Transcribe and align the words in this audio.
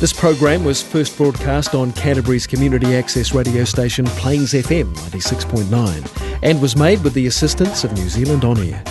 This 0.00 0.12
program 0.12 0.62
was 0.62 0.80
first 0.80 1.16
broadcast 1.16 1.74
on 1.74 1.92
Canterbury's 1.92 2.46
community 2.46 2.94
access 2.94 3.34
radio 3.34 3.64
station 3.64 4.04
Plains 4.06 4.52
FM 4.52 4.94
96.9 4.94 6.38
and 6.44 6.62
was 6.62 6.76
made 6.76 7.02
with 7.02 7.14
the 7.14 7.26
assistance 7.26 7.82
of 7.82 7.92
New 7.94 8.08
Zealand 8.08 8.44
On 8.44 8.56
Air. 8.58 8.84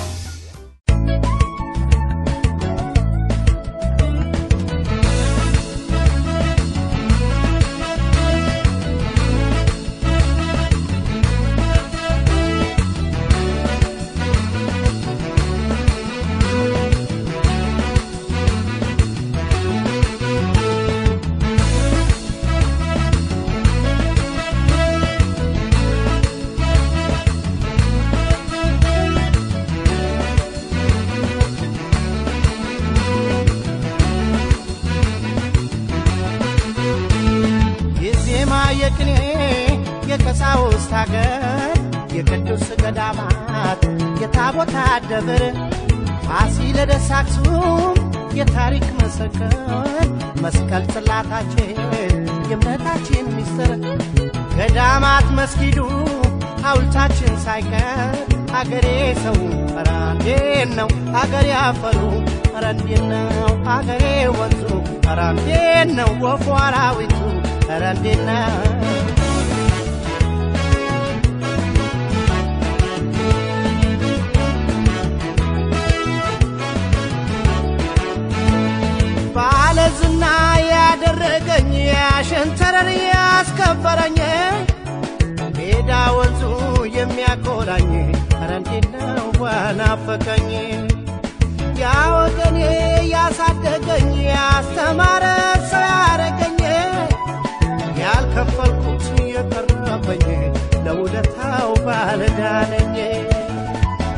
ባለዳነኝ 102.37 102.97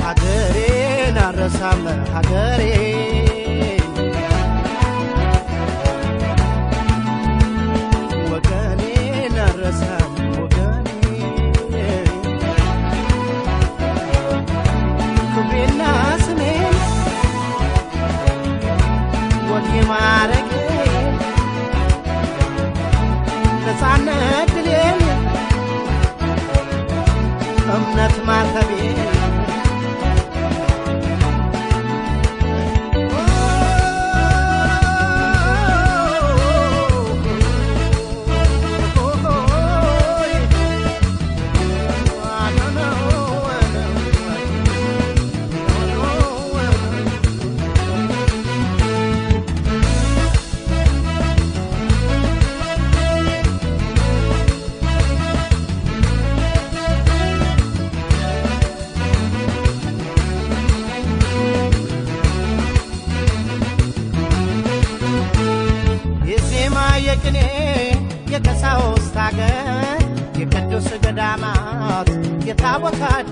ሀገሬን 0.03 1.17
አረሳም 1.19 1.83
ሀገሬ 2.13 2.61
ወገኔን 8.31 9.37
አረሳም 9.39 10.09
tomar 28.29 28.45
cabelo 28.53 29.08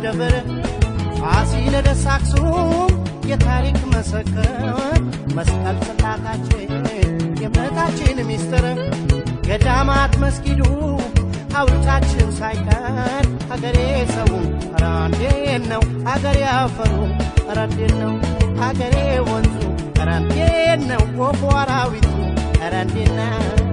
ደብር 0.07 0.33
ፋሲለደስ 1.19 2.03
አክሱም 2.13 2.91
የታሪክ 3.29 3.79
ምስክር 3.89 4.51
መስቀል 5.37 5.77
ጽላታችን 5.85 6.69
የእምነታችን 7.41 8.19
ሚስጥር። 8.29 8.65
ገዳማት 9.47 10.13
መስጊዱ 10.23 10.61
ሐውልታችን 11.53 12.29
ሳይቀር 12.39 13.25
አገሬ 13.53 13.77
ሰው 14.15 14.31
ኧረ 14.71 14.85
ነው 15.65 15.83
አገሬ 16.13 16.39
አፈሩ 16.55 16.93
ኧረ 17.47 17.59
ነው 17.97 18.13
አገሬ 18.63 18.95
ወንዙ 19.29 19.59
ኧረ 19.99 20.09
ነው 20.85 21.03
ወፉ 21.21 21.41
አራዊቱ 21.57 22.09
ነው 23.11 23.66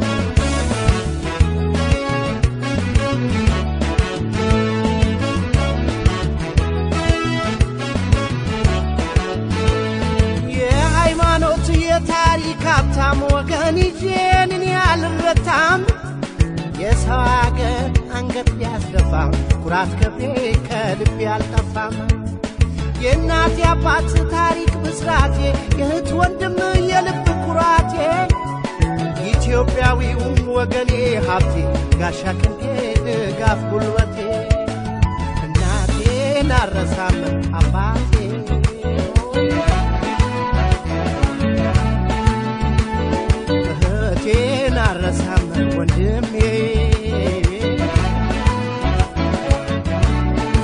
ሀብታም 12.66 13.20
ወገን 13.32 13.76
ይዤንን 13.82 14.62
ያልረታም። 14.70 15.80
የሰው 16.80 17.20
አገር 17.36 17.84
አንገት 18.16 18.48
ቢያስደፋም 18.56 19.30
ኩራት 19.62 19.92
ክብሬ 20.00 20.25
ከልቤ 20.66 21.19
አልጠፋም። 21.34 21.94
የእናት 23.04 23.54
የአባት 23.60 24.06
ታሪክ 24.34 24.72
ብስራቴ 24.82 25.38
የእህት 25.78 26.08
ወንድም 26.19 26.56
የልብ 26.91 27.26
ኩራቴ። 27.44 27.94
ኢትዮጵያዊው 29.31 30.22
ወገኔ 30.56 30.92
ሀብቴ 31.26 31.54
ጋሻ 32.00 32.22
ክንዴ 32.41 32.62
ድጋፍ 33.06 33.60
ጉልበቴ። 33.70 34.16
እናቴን 35.44 36.50
አረሳም 36.60 37.19
አባቴ 37.60 38.13
አረሳም 45.16 45.42
ወንድሜ 45.78 46.34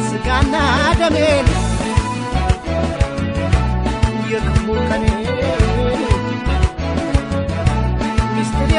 ስጋና 0.07 0.55
ደሜን 1.01 1.49
የክፉ 4.33 4.67
ቀኔ 4.89 5.05
ሚስጥር 8.35 8.73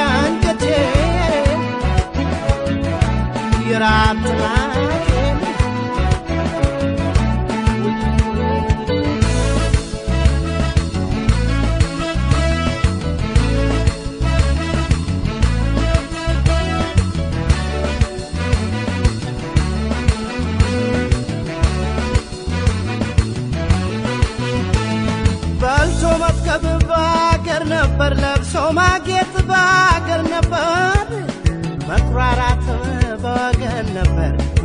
የራት 3.69 4.19
ጥማቴን 4.23 4.50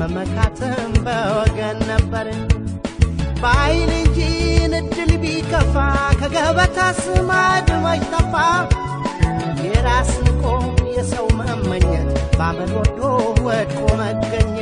መመካትም 0.01 0.75
በወገን 1.05 1.79
ነበር። 1.91 2.29
በአይን 3.41 3.91
እንጂ 3.99 4.19
ንድል 4.73 5.13
ቢከፋ 5.23 5.75
ከገበታ 6.21 6.79
ስማድ 7.01 7.69
መች 7.85 8.05
ጠፋ 8.13 8.35
የራስን 9.67 10.29
ቆ 10.43 10.55
የሰው 10.97 11.27
መመኘት 11.41 12.09
ባመል 12.39 12.73
ወዶ 12.79 13.01
ወድቆ 13.47 13.81
መገኘት 14.01 14.56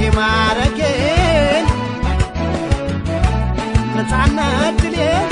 ወጌ 0.00 0.08
ማረጌን 0.16 1.64
ነፃነት 3.96 4.76
ድሌን 4.82 5.27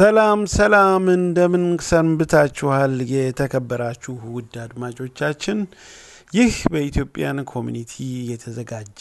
ሰላም 0.00 0.40
ሰላም፣ 0.52 1.04
እንደምን 1.14 1.64
ሰንብታችኋል? 1.88 2.92
የተከበራችሁ 3.10 4.14
ውድ 4.34 4.54
አድማጮቻችን፣ 4.62 5.58
ይህ 6.32 6.54
በ 6.72 6.84
Ethiopian 6.84 7.38
community 7.50 7.92
የተዘጋጀ 8.30 9.00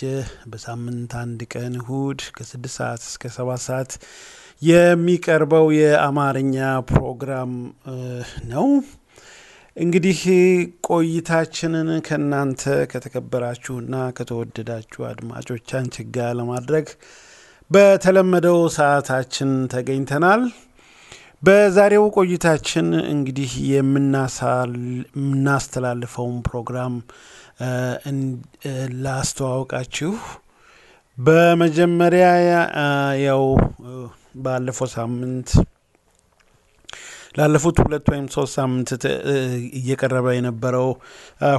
በሳምንት 0.52 1.14
አንድ 1.22 1.42
ቀን 1.54 1.74
እሁድ 1.82 2.22
ከስድስት 2.38 2.76
ሰዓት 2.80 3.02
እስከ 3.08 3.32
ሰባት 3.36 3.62
ሰዓት 3.68 3.92
የሚቀርበው 4.62 5.68
የአማርኛ 5.78 6.58
ፕሮግራም 6.92 7.54
ነው። 8.52 8.68
እንግዲህ 9.78 10.22
ቆይታችንን 10.90 11.92
ከእናንተ 12.08 12.64
ከተከበራችሁና 12.94 14.06
ከተወደዳችሁ 14.18 15.04
አድማጮቻችን 15.10 15.86
ጋር 16.18 16.34
ለማድረግ 16.40 16.90
በተለመደው 17.72 18.60
ሰዓታችን 18.76 19.52
ተገኝተናል። 19.74 20.44
በዛሬው 21.42 22.06
ቆይታችን 22.16 22.88
እንግዲህ 23.12 23.52
የምናስተላልፈውን 23.72 25.38
ፕሮግራም 26.48 26.96
ላስተዋውቃችሁ። 29.04 30.12
በመጀመሪያ 31.18 32.26
ያው 33.24 33.44
ባለፈው 34.40 34.90
ሳምንት 34.94 35.50
ላለፉት 37.36 37.78
ሁለት 37.84 38.06
ወይም 38.12 38.26
ሶስት 38.34 38.54
ሳምንት 38.58 38.90
እየቀረበ 39.80 40.28
የነበረው 40.36 40.88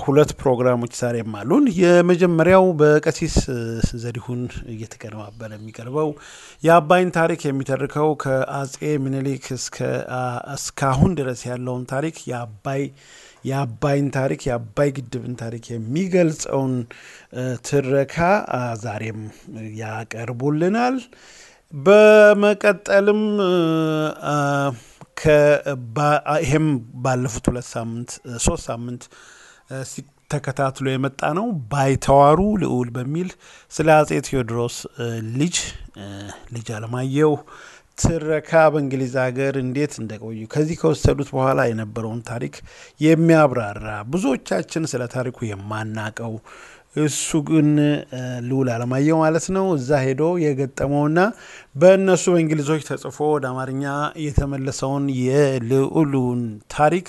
ሁለት 0.04 0.30
ፕሮግራሞች 0.40 0.92
ዛሬም 1.00 1.36
አሉን። 1.40 1.64
የመጀመሪያው 1.78 2.64
በቀሲስ 2.80 3.36
ዘሪሁን 4.02 4.40
እየተቀነባበረ 4.74 5.50
የሚቀርበው 5.58 6.10
የአባይን 6.62 7.10
ታሪክ 7.18 7.40
የሚተርከው 7.46 8.10
ከአጼ 8.24 8.74
ምኒልክ 9.04 9.46
እስካሁን 10.54 11.14
ድረስ 11.20 11.42
ያለውን 11.50 11.84
ታሪክ 11.92 12.18
የአባይ 12.30 12.84
የአባይን 13.44 14.08
ታሪክ 14.16 14.40
የአባይ 14.46 14.90
ግድብን 14.96 15.34
ታሪክ 15.42 15.66
የሚገልጸውን 15.70 16.74
ትረካ 17.68 18.16
ዛሬም 18.82 19.20
ያቀርቡልናል። 19.80 20.96
በመቀጠልም 21.72 23.22
ይሄም 25.20 26.66
ባለፉት 27.04 27.44
ሁለት 27.50 27.68
ሳምንት 27.74 28.10
ሶስት 28.44 28.64
ሳምንት 28.70 29.02
ተከታትሎ 30.30 30.86
የመጣ 30.90 31.20
ነው። 31.38 31.46
ባይተዋሩ 31.70 32.40
ልዑል 32.62 32.88
በሚል 32.96 33.28
ስለ 33.72 33.88
አጼ 33.96 34.20
ቴዎድሮስ 34.28 34.76
ልጅ 35.40 35.56
ልጅ 36.54 36.68
አለማየሁ 36.76 37.32
ትረካ 37.98 38.50
በእንግሊዝ 38.72 39.14
ሀገር 39.22 39.54
እንዴት 39.62 39.94
እንደቆዩ 40.02 40.38
ከዚህ 40.52 40.76
ከወሰዱት 40.82 41.30
በኋላ 41.34 41.60
የነበረውን 41.68 42.20
ታሪክ 42.30 42.54
የሚያብራራ 43.00 43.88
ብዙዎቻችን 44.12 44.84
ስለ 44.92 45.02
ታሪኩ 45.14 45.38
የማናቀው 45.48 46.34
እሱ 46.96 47.18
ግን 47.48 47.68
እ፣ 47.80 48.20
ልዑል 48.46 48.68
አለማየሁ 48.74 49.16
ማለት 49.22 49.44
ነው 49.56 49.66
እዛ 49.76 49.90
ሄዶ 50.04 50.22
የገጠመውና 50.42 51.18
በእነሱ 51.76 52.24
በእንግሊዞች 52.34 52.82
ተጽፎ 52.88 53.18
ወደ 53.32 53.46
አማርኛ 53.50 53.84
የተመለሰውን 54.24 55.04
የልዑሉን 55.22 56.42
ታሪክ 56.74 57.08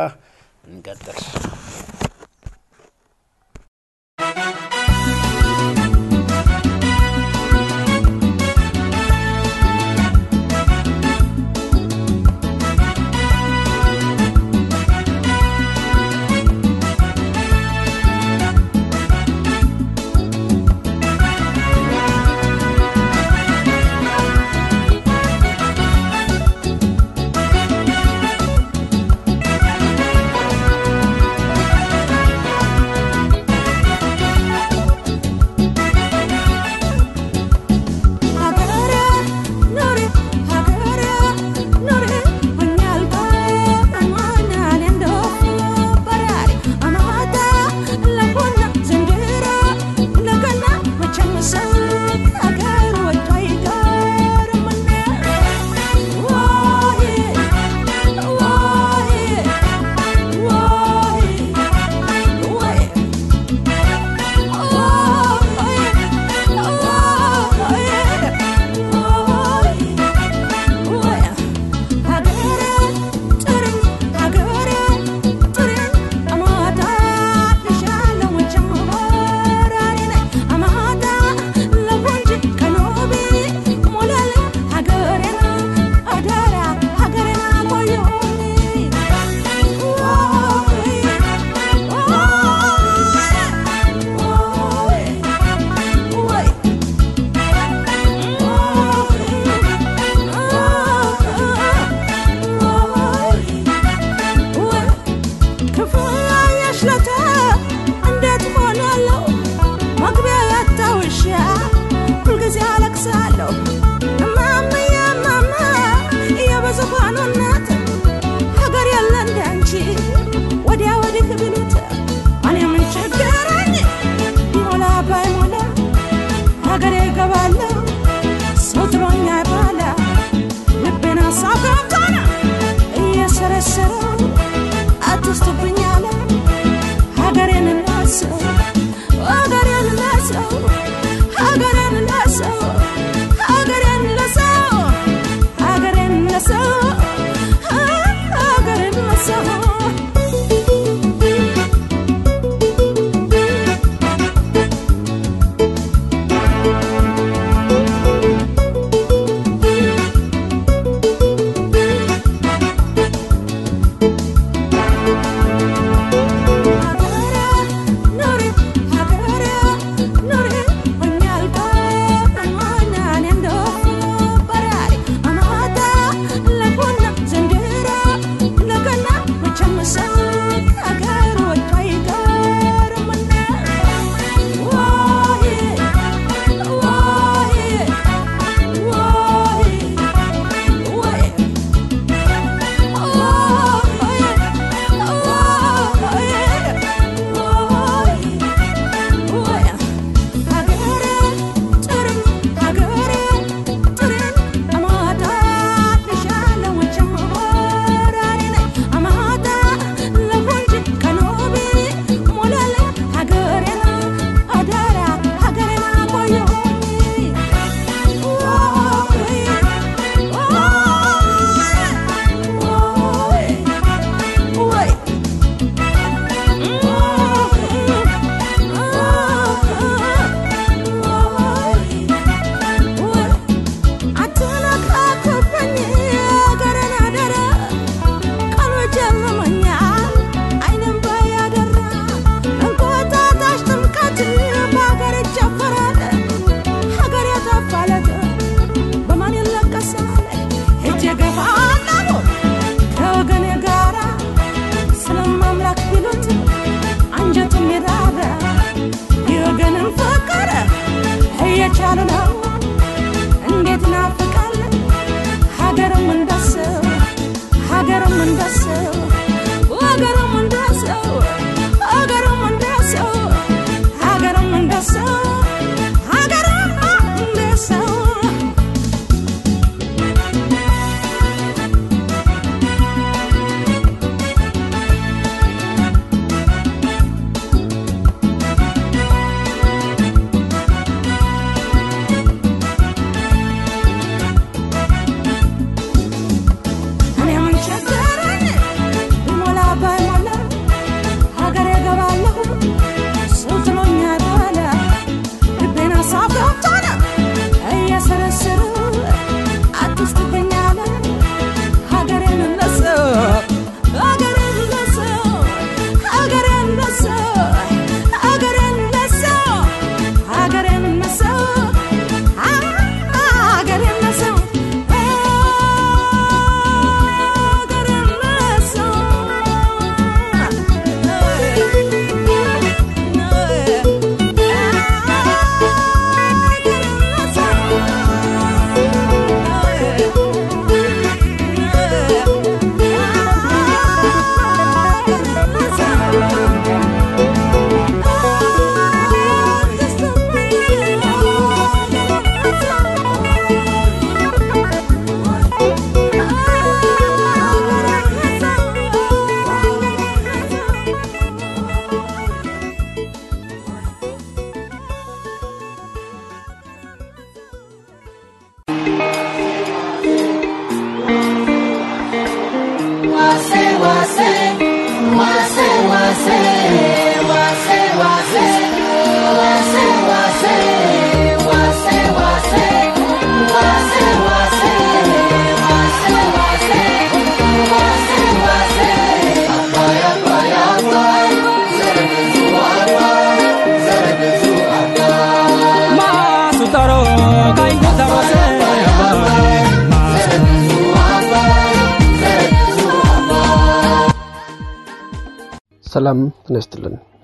እንቀጥል። 0.67 1.19
♪ 1.21 1.23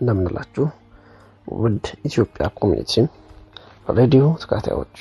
እንደምን 0.01 0.35
አላችሁ 0.35 0.65
ውድ 1.48 1.86
ኢትዮጵያ 2.05 2.46
community 2.60 2.94
ሬዲዮ 3.91 4.24
ተከታታዮች 4.41 4.96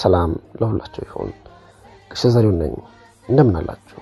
ሰላም 0.00 0.30
ለሁላችሁ 0.58 1.02
ይሁን። 1.08 1.30
ቅሽ 2.10 2.22
ዘሪው 2.34 2.52
ነኝ። 2.60 2.74
እንደምን 3.28 3.66
አላችሁ 3.66 4.00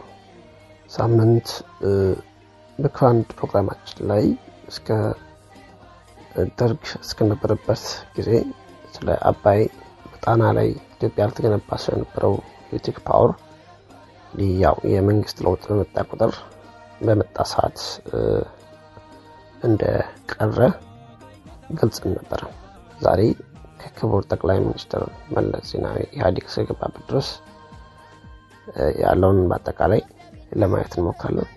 ሳምንት 0.91 1.49
በክራንድ 2.79 3.29
ፕሮግራማችን 3.39 4.01
ላይ 4.11 4.25
እስከ 4.69 4.89
ደርግ 6.59 6.85
እስከነበረበት 7.01 7.83
ጊዜ 8.17 8.31
ስለ 8.95 9.09
አባይ 9.31 9.61
በጣና 10.13 10.45
ላይ 10.59 10.69
ኢትዮጵያ 10.95 11.27
ልትገነባ 11.29 11.77
ስለነበረው 11.83 12.35
electric 12.69 12.99
power 13.09 13.33
ያው 14.63 14.77
የመንግስት 14.93 15.39
ለውጥ 15.45 15.63
በመጣ 15.71 15.97
ቁጥር 16.11 16.33
በመጣ 17.01 17.37
ሰዓት 17.53 17.79
እንደ 19.65 19.83
ቀረ 20.33 20.59
ገልጽን 21.79 22.09
ነበረ። 22.17 22.41
ዛሬ 23.01 23.21
ከክቡር 23.83 24.23
ጠቅላይ 24.31 24.59
ሚኒስትር 24.65 25.03
መለስ 25.31 25.67
ዜናዊ 25.73 25.99
ኢህአዴግ 26.15 26.47
እስከገባበት 26.51 27.05
ድረስ 27.11 27.29
ያለውን 29.03 29.41
በአጠቃላይ 29.49 30.03
ለማየት 30.53 30.93
እንሞክራለን። 30.99 31.51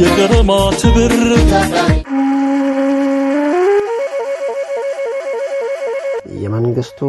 የቀለማት 0.00 0.82
ብር 0.94 1.12
የመንግስቱ 6.36 7.00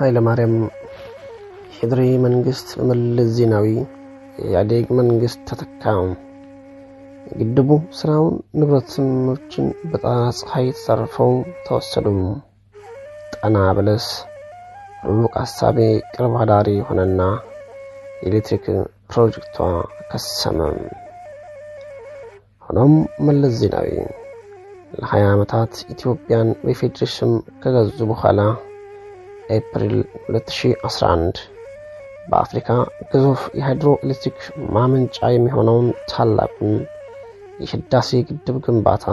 ኃይለማርያም 0.00 0.54
ሄድሪ 1.80 2.00
መንግስት 2.24 2.68
በመለስ 2.78 3.28
ዜናዊ 3.36 3.66
የኢህአዴግ 4.38 4.86
መንግስት 4.98 5.38
ተተካ። 5.48 5.84
ግድቡ 7.38 7.68
ስራውን 7.98 8.34
ንብረቶችን 8.58 9.66
በጣና 9.90 10.24
ፀሐይ 10.38 10.66
ተዘርፈው 10.76 11.32
ተወሰዱ። 11.66 12.06
ጣና 13.34 13.56
በለስ 13.76 14.06
ሩቅ 15.10 15.32
ሀሳቤ 15.42 15.78
ቅርብ 16.10 16.34
አዳሪ 16.40 16.68
ሆነና 16.88 17.20
የኤሌክትሪክ 18.20 18.66
ፕሮጀክቷ 19.10 19.58
ከሰመ። 20.10 20.58
ሆኖም 22.66 22.92
መለስ 23.28 23.54
ዜናዊ 23.62 23.88
ለ20 25.00 25.22
ዓመታት 25.30 25.72
ኢትዮጵያን 25.94 26.50
በፌዴሬሽን 26.62 27.32
ከገዙ 27.62 27.98
በኋላ 28.10 28.40
ኤፕሪል 29.52 29.96
2011 30.30 31.40
በአፍሪካ 32.30 32.68
ግዙፍ 33.12 33.42
የሃይድሮ 33.58 33.90
ኤሌክትሪክ 34.04 34.38
ማመንጫ 34.74 35.18
የሚሆነውን 35.32 35.88
ታላቁን 36.10 36.74
የህዳሴ 37.62 38.20
ግድብ 38.28 38.56
ግንባታ 38.66 39.06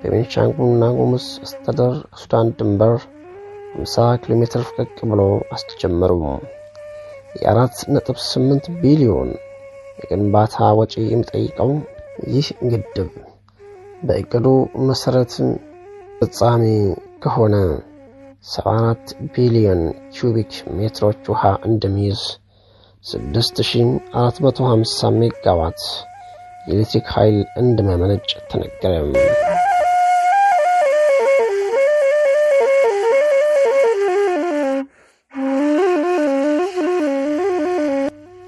በቤንሻንጉልና 0.00 0.84
ጉሙዝ 0.96 1.26
አስተዳደር 1.44 1.94
ከሱዳን 2.10 2.48
ድንበር 2.58 2.94
50 3.76 4.04
ኪሎ 4.22 4.34
ሜትር 4.40 4.62
ፈቀቅ 4.68 4.98
ብሎ 5.10 5.22
አስጀመሩ። 5.56 6.12
የአራት 7.36 7.76
ነጥብ 7.94 8.18
ስምንት 8.26 8.66
ቢሊዮን 8.82 9.30
የግንባታ 10.00 10.68
ወጪ 10.78 10.94
የሚጠይቀው 11.06 11.70
ይህ 12.34 12.46
ግድብ 12.70 13.10
በእቅዱ 14.02 14.46
መሰረት 14.88 15.34
ፍጻሜ 16.18 16.62
ከሆነ 17.24 17.54
74 18.46 19.12
ቢሊዮን 19.34 19.80
ኪዩቢክ 20.14 20.52
ሜትሮች 20.76 21.22
ውሃ 21.30 21.42
እንደሚይዝ 21.68 22.20
6450 23.04 25.10
ሜጋዋት 25.16 25.80
የኤሌክትሪክ 26.66 27.08
ኃይል 27.14 27.38
እንደመመነጭ 27.62 28.28
ተነገረ። 28.50 28.94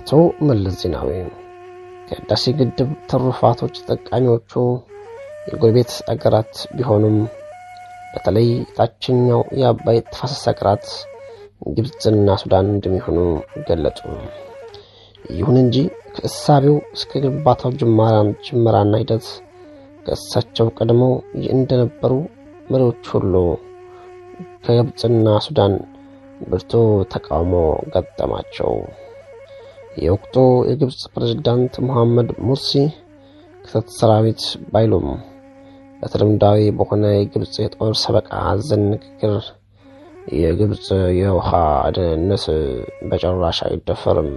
አቶ 0.01 0.11
መለስ 0.49 0.77
ዜናዊ 0.83 1.11
ከህዳሴ 2.09 2.45
ግድብ 2.59 2.91
ትሩፋቶች 3.11 3.75
ተጠቃሚዎቹ 3.81 4.53
የጎረቤት 5.49 5.93
አገራት 6.13 6.55
ቢሆኑም 6.77 7.17
በተለይ 8.13 8.49
ታችኛው 8.77 9.41
የአባይ 9.61 9.99
ተፋሰስ 10.07 10.43
ሀገራት 10.51 10.87
ግብፅና 11.77 12.37
ሱዳን 12.43 12.67
እንደሚሆኑ 12.75 13.19
ገለጹ። 13.69 13.99
ይሁን 15.33 15.57
እንጂ 15.63 15.77
ከእሳቤው 16.17 16.77
እስከ 16.97 17.21
ግንባታው 17.25 17.73
ጅመራና 18.47 18.93
ሂደት 19.03 19.27
ከእሳቸው 20.07 20.69
ቀድመው 20.79 21.13
እንደነበሩ 21.55 22.13
መሪዎች 22.71 23.05
ሁሉ 23.15 23.35
ከግብፅና 24.65 25.29
ሱዳን 25.47 25.75
ብርቱ 26.43 26.73
ተቃውሞ 27.13 27.55
ገጠማቸው። 27.95 28.73
የወቅቱ 29.99 30.37
የግብፅ 30.71 31.01
ፕሬዝዳንት 31.15 31.75
መሐመድ 31.87 32.29
ሙርሲ 32.47 32.73
ክተት 33.65 33.89
ሰራዊት 33.97 34.43
ባይሉም 34.73 35.09
በተለምዳዊ 36.01 36.61
በሆነ 36.79 37.05
የግብፅ 37.15 37.55
የጦር 37.63 37.93
ሰበቃ 38.03 38.31
አዘል 38.51 38.83
ንግግር 38.91 39.37
የግብፅ 40.37 40.87
የውሃ 41.19 41.51
ደህንነት 41.97 42.45
በጭራሽ 43.11 43.59
አይደፈርም፣ 43.67 44.31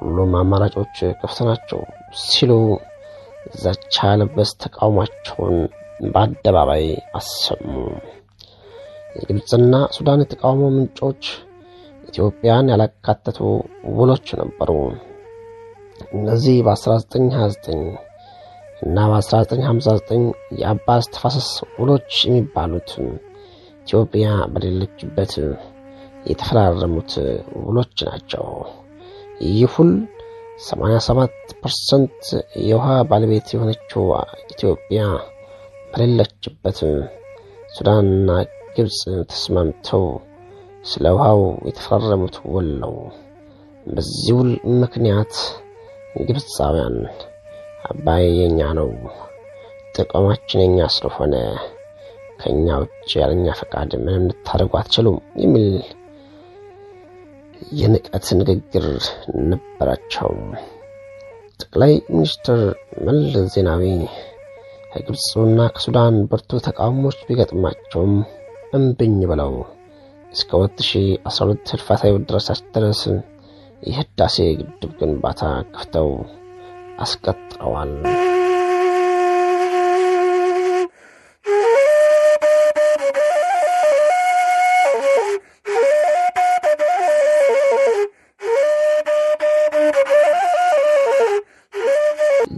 ሁሉም 0.00 0.32
አማራጮች 0.40 0.96
ክፍት 1.20 1.38
ናቸው 1.48 1.80
ሲሉ 2.24 2.52
ዛቻ 3.62 4.06
ለበስ 4.20 4.50
ተቃውሟቸውን 4.62 5.56
በአደባባይ 6.06 6.84
አሰሙ። 7.18 7.66
የግብፅና 9.16 9.74
ሱዳን 9.96 10.22
የተቃውሞ 10.24 10.64
ምንጮች 10.74 11.22
ኢትዮጵያን 12.08 12.70
ያላካተቱ 12.72 13.38
ውሎች 13.96 14.28
ነበሩ። 14.40 14.70
እነዚህ 16.12 16.56
በ1929 16.66 18.07
እና 18.82 18.96
በ1959 19.10 20.26
የአባይ 20.60 21.00
ተፋሰስ 21.14 21.48
ውሎች 21.78 22.10
የሚባሉት 22.26 22.90
ኢትዮጵያ 23.82 24.26
በሌለችበት 24.52 25.32
የተፈራረሙት 26.30 27.12
ውሎች 27.62 27.96
ናቸው። 28.08 28.46
ይህ 29.50 29.74
ውል 29.76 29.92
87 30.64 31.34
percent 31.60 32.20
የውሃ 32.68 32.88
ባለቤት 33.10 33.48
የሆነችው 33.54 34.04
ኢትዮጵያ 34.52 35.02
በሌለችበት 35.92 36.78
ሱዳንና 37.74 38.30
ግብፅ 38.76 38.98
ተስማምተው 39.30 40.04
ስለ 40.84 41.06
ውሃው 41.14 41.40
የተፈራረሙት 41.68 42.36
ውል 42.52 42.68
ነው። 42.82 42.94
በዚህ 43.86 44.32
ውል 44.38 44.50
ምክንያት 44.82 45.34
ግብፃውያን 46.28 46.96
አባይ 47.88 48.24
የኛ 48.38 48.60
ነው፣ 48.78 48.90
ጥቅማችን 49.94 50.62
የኛ 50.62 50.88
ስለሆነ 50.94 51.34
ከእኛ 52.40 52.66
ውጭ 52.82 53.10
ያለኛ 53.20 53.46
ፈቃድ 53.60 53.92
ምንም 54.02 54.26
ልታደርጉ 54.28 54.72
አትችሉም 54.80 55.16
የሚል 55.42 55.66
የንቀት 57.78 58.26
ንግግር 58.40 58.86
ነበራቸው። 59.50 60.30
ጠቅላይ 61.60 61.94
ሚኒስትር 62.10 62.60
መለስ 63.06 63.48
ዜናዊ 63.54 63.84
ከግብፅና 64.92 65.60
ከሱዳን 65.74 66.16
ብርቱ 66.30 66.60
ተቃውሞች 66.66 67.18
ቢገጥማቸውም 67.26 68.14
እምብኝ 68.74 69.18
ብለው 69.30 69.52
እስከ 70.32 70.50
2012 70.60 71.72
ህልፈተ 71.72 72.02
ድረስ 72.28 72.46
ድረስ 72.74 73.02
የህዳሴ 73.82 74.36
ግድብ 74.60 74.92
ግንባታ 75.00 75.42
ከፍተው 75.68 76.08
አስቀጥለዋል። 76.98 77.92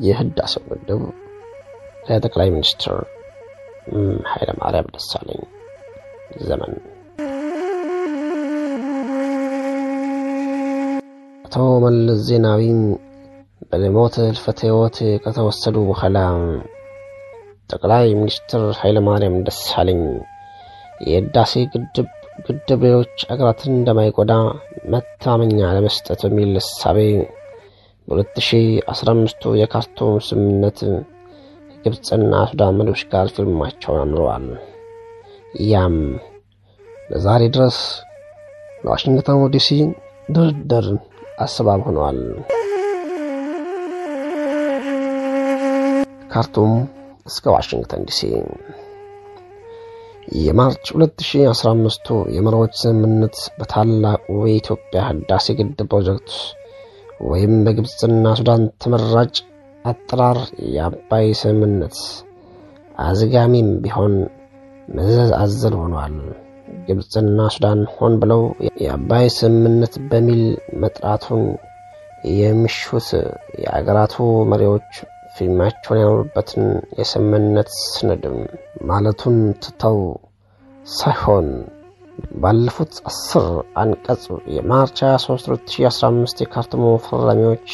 የህዳሴው 0.04 0.62
ግድብ 0.70 1.02
ከጠቅላይ 2.06 2.48
ሚኒስትር 2.54 2.94
ኃይለ 4.30 4.50
ማርያም 4.60 4.88
ደሳለኝ 4.94 5.40
ዘመን 6.48 6.72
አቶ 11.44 11.54
መለስ 11.84 12.20
ዜናዊ 12.28 12.62
በሞት 13.72 14.14
ህልፈተ 14.20 14.60
ህይወት 14.66 14.96
ከተወሰዱ 15.24 15.76
በኋላ 15.88 16.18
ጠቅላይ 17.70 18.06
ሚኒስትር 18.20 18.62
ኃይለ 18.78 18.98
ማርያም 19.06 19.36
ደሳለኝ 19.46 20.00
የህዳሴ 21.02 21.52
ግድብ 21.74 22.08
ግድብ 22.46 22.80
ሌሎች 22.86 23.14
አገራትን 23.32 23.72
እንደማይጎዳ 23.76 24.32
መተማመኛ 24.92 25.70
ለመስጠት 25.76 26.20
በሚል 26.26 26.52
እሳቤ 26.62 26.98
በ2015 28.08 29.48
የካርቱም 29.60 30.14
ስምምነት 30.28 30.78
ከግብፅና 31.70 32.34
ሱዳን 32.50 32.78
መሪዎች 32.78 33.02
ጋር 33.12 33.28
ፊርማቸውን 33.36 34.00
አኑረዋል። 34.02 34.46
ያም 35.68 35.96
ለዛሬ 37.10 37.44
ድረስ 37.56 37.78
ለዋሽንግተን 38.84 39.44
ዲሲ 39.56 39.70
ድርድር 40.28 40.88
አሰባብ 41.38 41.82
ሆነዋል። 41.88 42.18
ካርቱም 46.30 46.72
እስከ 47.26 47.44
ዋሽንግተን 47.54 48.02
ዲሲ 48.08 48.20
የማርች 50.40 50.86
2015ቱ 50.94 52.06
የመሪዎች 52.34 52.72
ስምምነት 52.82 53.36
በታላቁ 53.58 54.26
የኢትዮጵያ 54.44 55.00
ህዳሴ 55.08 55.46
ግድብ 55.58 55.88
ፕሮጀክት 55.92 56.32
ወይም 57.30 57.54
በግብፅና 57.64 58.26
ሱዳን 58.38 58.62
ተመራጭ 58.82 59.34
አጠራር 59.84 60.38
የአባይ 60.74 61.26
ስምምነት 61.40 61.96
አዝጋሚም 63.04 63.68
ቢሆን 63.82 64.14
መዘዝ 64.88 65.30
አዘል 65.40 65.74
ሆኗል። 65.80 66.14
ግብፅና 66.88 67.40
ሱዳን 67.54 67.80
ሆን 67.94 68.14
ብለው 68.22 68.42
የአባይ 68.84 69.26
ስምምነት 69.36 69.94
በሚል 70.10 70.42
መጥራቱን 70.82 71.42
የሚሹት 72.38 73.08
የአገራቱ 73.62 74.16
መሪዎች 74.52 74.90
ፊርማቸውን 75.34 76.00
ያኖሩበትን 76.00 76.64
የስምምነት 76.98 77.68
ሰነድም 77.88 78.38
ማለቱን 78.90 79.36
ትተው 79.64 79.98
ሳይሆን 80.86 81.48
ባለፉት 82.42 82.94
አስር 83.04 83.46
አንቀጽ 83.74 84.24
የማርች 84.56 84.98
23 85.06 85.48
2015 85.50 86.42
የካርቱም 86.44 86.84
ፈራሚዎች 87.06 87.68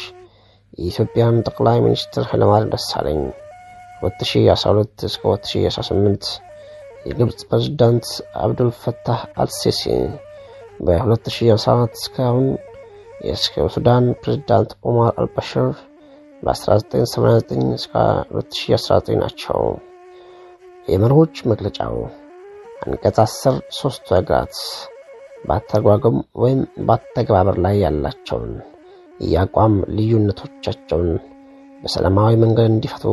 የኢትዮጵያን 0.77 1.37
ጠቅላይ 1.47 1.77
ሚኒስትር 1.85 2.25
ኃይለማርያም 2.31 2.71
ደሳለኝ 2.73 3.21
2012 4.01 5.07
እስከ 5.09 5.23
2018 5.33 6.29
የግብፅ 7.07 7.41
ፕሬዝዳንት 7.49 8.07
አብዱል 8.43 8.71
ፈታህ 8.81 9.21
አልሲሲ 9.35 9.83
በ2014 10.87 11.99
እስካሁን 11.99 12.47
የሱዳን 13.27 14.07
ፕሬዝዳንት 14.23 14.71
ኦማር 14.89 15.13
አልበሽር 15.17 15.69
በ1989 16.43 17.73
እስከ 17.77 17.93
2019 18.31 19.15
ናቸው። 19.21 19.61
የመሪዎች 20.87 21.35
መግለጫው 21.51 21.95
አንቀጽ 22.83 23.17
10 23.23 23.55
ሶስቱ 23.77 24.07
ሀገራት 24.17 24.55
በአተጓጎም 25.47 26.17
ወይም 26.41 26.59
በአተገባበር 26.87 27.57
ላይ 27.65 27.75
ያላቸውን 27.83 28.51
የአቋም 29.25 29.75
ልዩነቶቻቸውን 29.97 31.09
በሰላማዊ 31.83 32.33
መንገድ 32.43 32.67
እንዲፈቱ 32.71 33.05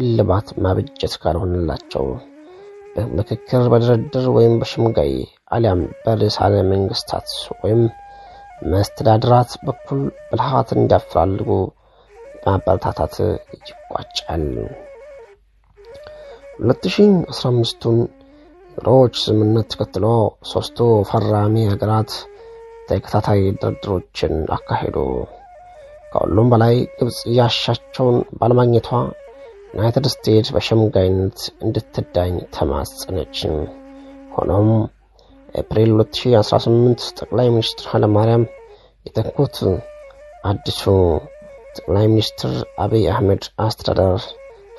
እልባት 0.00 0.48
ማብጀት 0.64 1.14
ካልሆነላቸው 1.22 2.06
በምክክር 2.94 3.64
በድርድር 3.72 4.26
ወይም 4.36 4.54
በሽምጋይ 4.60 5.12
አሊያም 5.50 5.82
በርዕሳነ 6.04 6.54
መንግስታት 6.72 7.28
ወይም 7.62 7.82
መስተዳድራት 8.70 9.52
በኩል 9.66 10.00
ብልሃት 10.30 10.70
እንዲያፈላልጉ 10.76 11.50
ማበረታታት 12.50 13.14
ይቋጫል። 13.60 14.44
2015ቱን 16.62 17.98
የመሪዎች 18.72 19.14
ስምምነት 19.22 19.66
ተከትሎ 19.72 20.06
ሶስቱ 20.50 20.78
ፈራሚ 21.08 21.54
ሀገራት 21.70 22.12
ተከታታይ 22.88 23.40
ድርድሮችን 23.62 24.34
አካሄዱ። 24.56 24.96
ከሁሉም 26.12 26.48
በላይ 26.52 26.76
ግብፅ 26.98 27.18
ያሻቸውን 27.38 28.16
ባለማግኘቷ 28.38 28.88
ዩናይትድ 29.74 30.06
ስቴትስ 30.12 30.50
በሸምጋይነት 30.54 31.36
እንድትዳኝ 31.64 32.34
ተማጸነች። 32.56 33.36
ሆኖም 34.34 34.70
ኤፕሪል 35.54 35.92
2018 35.96 37.12
ጠቅላይ 37.20 37.48
ሚኒስትር 37.50 37.86
ኃይለማርያም 37.92 38.44
የተኩት 39.06 39.56
አዲሱ 40.44 40.82
ጠቅላይ 41.76 42.06
ሚኒስትር 42.06 42.52
አብይ 42.84 43.04
አህመድ 43.12 43.44
አስተዳደር 43.64 44.22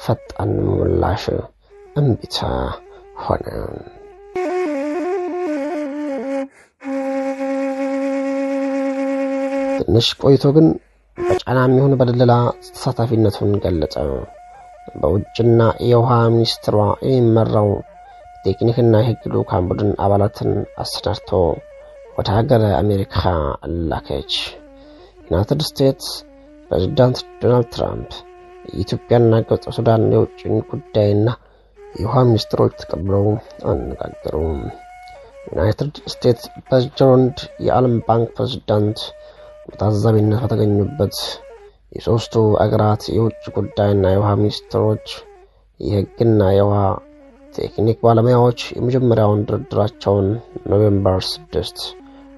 ፈጣን 0.04 0.52
ምላሽ 0.72 1.24
እምቢታ 1.96 2.38
ሆነ። 3.24 3.46
ትንሽ 9.82 10.08
ቆይቶ 10.22 10.46
ግን 10.56 10.68
በጫና 11.18 11.60
የሚሆን 11.66 11.94
በድለላ 12.00 12.34
ተሳታፊነቱን 12.68 13.52
ገለጸ። 13.64 13.96
በውጭና 15.02 15.60
የውሃ 15.90 16.12
ሚኒስትሯ 16.34 16.78
የሚመራው 17.08 17.70
ቴክኒክና 18.46 18.94
የሕግ 19.02 19.24
ልዑካን 19.34 19.68
ቡድን 19.70 19.92
አባላትን 20.06 20.52
አሰናድቶ 20.84 21.30
ወደ 22.18 22.28
ሀገር 22.38 22.64
አሜሪካ 22.80 23.20
ላከች። 23.90 24.34
ዩናይትድ 25.26 25.62
ስቴትስ 25.68 26.08
ፕሬዚዳንት 26.72 27.18
ዶናልድ 27.40 27.70
ትራምፕ 27.74 28.12
የኢትዮጵያና 28.70 29.40
ግብፅ 29.42 29.74
ሱዳን 29.78 30.04
የውጭ 30.14 30.40
ጉዳይና 30.72 31.30
የውሃ 31.96 32.18
ሚኒስትሮች 32.28 32.74
ተቀብለው 32.82 33.26
አነጋገሩ። 33.72 34.36
ዩናይትድ 35.48 35.96
ስቴትስ 36.14 36.46
ፕሬዚዳንት 36.68 37.38
የዓለም 37.66 37.96
ባንክ 38.08 38.30
ፕሬዚዳንት 38.38 39.00
በታዛቢነት 39.68 40.44
በተገኙበት 40.44 41.18
የሦስቱ 41.92 42.36
አገራት 42.64 43.04
የውጭ 43.16 43.44
ጉዳይና 43.58 44.14
የውሃ 44.14 44.30
ሚኒስትሮች 44.42 45.08
የሕግና 45.80 46.52
የውሃ 46.58 46.80
ቴክኒክ 47.56 48.00
ባለሙያዎች 48.06 48.62
የመጀመሪያውን 48.76 49.44
ድርድራቸውን 49.50 50.30
November 50.72 51.18
6 51.28 51.84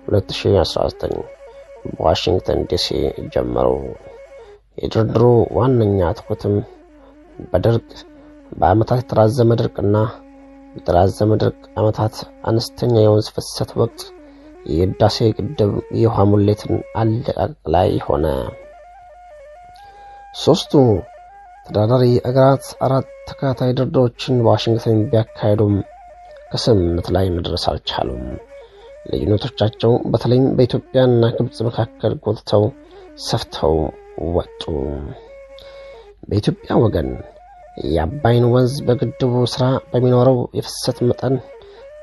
2019 0.07 1.13
በዋሽንግተን 1.91 2.61
ዲሲ 2.71 2.87
ጀመሩ። 3.35 3.69
የድርድሩ 4.77 5.23
ዋነኛ 5.57 6.09
ትኩረትም 6.17 6.55
በድርቅ 7.51 7.87
በዓመታት 8.51 8.99
የተራዘመ 9.01 9.51
ድርቅና 9.59 9.97
በተራዘመ 10.75 11.31
ድርቅ 11.41 11.61
ዓመታት 11.79 12.15
አነስተኛ 12.49 12.93
የወንዝ 13.01 13.27
ፍሰት 13.35 13.71
ወቅት 13.81 14.01
የህዳሴ 14.71 15.17
ግድብ 15.37 15.71
የውሃ 16.01 16.25
ሙሌትን 16.31 16.73
አለቃቅ 17.01 17.39
ላይ 17.73 17.89
ሆነ። 18.05 18.25
ሶስቱ 20.35 20.71
ተደራዳሪ 21.65 22.05
አገራት 22.29 22.65
አራት 22.85 23.09
ተከታታይ 23.27 23.73
ድርድሮችን 23.77 24.41
በዋሽንግተን 24.45 24.97
ቢያካሄዱም 25.11 25.75
ከስምምነት 26.51 27.07
ላይ 27.15 27.27
መድረስ 27.35 27.65
አልቻሉም። 27.71 28.23
ልዩነቶቻቸው 29.09 29.93
በተለይም 30.11 30.47
በኢትዮጵያና 30.57 31.23
ግብፅ 31.37 31.57
መካከል 31.67 32.13
ጎልተው 32.25 32.63
ሰፍተው 33.23 33.75
ወጡ። 34.33 34.61
በኢትዮጵያ 36.27 36.73
ወገን 36.83 37.09
የአባይን 37.89 38.45
ወንዝ 38.53 38.73
በግድቡ 38.87 39.33
ስራ 39.53 39.63
በሚኖረው 39.91 40.39
የፍሰት 40.57 40.97
መጠን 41.07 41.35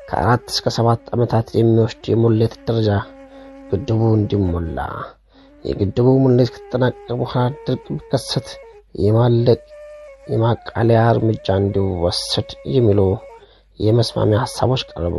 ከአራት 0.08 0.44
እስከ 0.52 0.68
ሰባት 0.76 1.02
ዓመታት 1.14 1.48
የሚወስድ 1.56 2.04
የሙሌት 2.10 2.54
ደረጃ 2.68 2.90
ግድቡ 3.72 4.00
እንዲሞላ 4.16 4.78
የግድቡ 5.64 6.06
ሙሌት 6.24 6.50
ከተጠናቀቀ 6.54 7.16
በኋላ 7.20 7.44
ድርቅ 7.64 7.84
ቢከሰት 7.90 8.48
የማለቅ 8.98 9.60
የማቃለያ 10.26 11.02
እርምጃ 11.12 11.56
እንዲወሰድ 11.60 12.50
የሚሉ 12.74 13.00
የመስማሚያ 13.80 14.40
ሀሳቦች 14.44 14.82
ቀረቡ። 14.90 15.16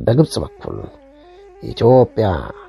በግብፅ 0.00 0.34
በኩል 0.42 0.76
ኢትዮጵያ 1.62 2.26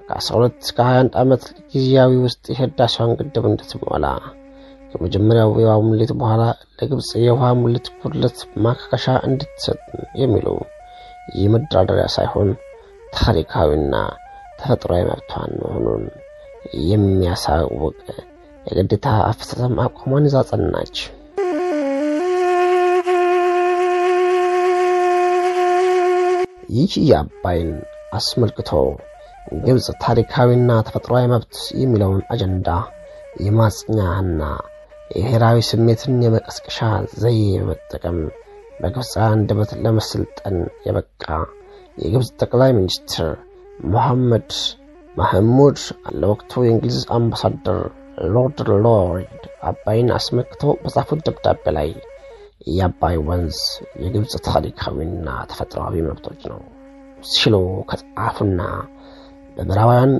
ከ12 0.07 0.63
እስከ 0.65 0.77
21 0.87 1.17
ዓመት 1.21 1.43
ጊዜያዊ 1.73 2.13
ውስጥ 2.23 2.43
የህዳሴዋን 2.51 3.11
ግድብ 3.19 3.45
እንድትሞላ 3.49 4.05
ከመጀመሪያው 4.91 5.51
የውሃ 5.55 5.75
ሙሌት 5.87 6.11
በኋላ 6.19 6.43
ለግብፅ 6.79 7.09
የውሃ 7.25 7.51
ሙሌት 7.59 7.87
ጉድለት 7.99 8.37
ማካካሻ 8.65 9.05
እንድትሰጥ 9.27 9.81
የሚሉ 10.21 10.47
የመደራደሪያ 11.39 12.07
ሳይሆን 12.15 12.49
ታሪካዊና 13.17 13.95
ተፈጥሯዊ 14.59 15.03
መብቷን 15.09 15.53
መሆኑን 15.61 16.03
የሚያሳውቅ 16.89 17.99
የግዴታ 18.67 19.07
አፈጻጸም 19.29 19.77
አቋሟን 19.85 20.27
ይዛ 20.27 20.39
ጸናች። 20.49 20.97
ይህ 26.71 26.91
የአባይን 27.09 27.71
አስመልክቶ 28.17 28.69
ግብፅ 29.65 29.87
ታሪካዊና 30.03 30.71
ተፈጥሯዊ 30.87 31.25
መብት 31.31 31.55
የሚለውን 31.81 32.21
አጀንዳ 32.33 32.69
የማጽኛና 33.45 34.41
የብሔራዊ 35.11 35.59
ስሜትን 35.69 36.15
የመቀስቀሻ 36.25 36.79
ዘዬ 37.21 37.43
በመጠቀም 37.59 38.17
በግብፅ 38.81 39.11
አንደበት 39.27 39.71
ለመሰልጠን 39.83 40.57
የበቃ 40.87 41.25
የግብፅ 41.97 42.29
ጠቅላይ 42.41 42.71
ሚኒስትር 42.77 43.29
ሞሐመድ 43.93 44.51
ማህሙድ 45.15 45.79
ለወቅቱ 46.21 46.61
የእንግሊዝ 46.65 46.99
አምባሳደር 47.15 47.79
ሎርድ 48.33 48.59
ሎይድ 48.85 49.41
አባይን 49.69 50.09
አስመልክቶ 50.17 50.73
በጻፉት 50.83 51.21
ደብዳቤ 51.27 51.73
ላይ 51.77 51.89
የአባይ 52.71 53.17
ወንዝ 53.27 53.59
የግብፅ 54.03 54.35
ታሪካዊና 54.47 55.27
ተፈጥሯዊ 55.51 56.03
መብቶች 56.07 56.41
ነው 56.51 56.59
ሲሉ 57.31 57.55
ከጻፉና 57.89 58.61
በምዕራባውያን 59.55 60.11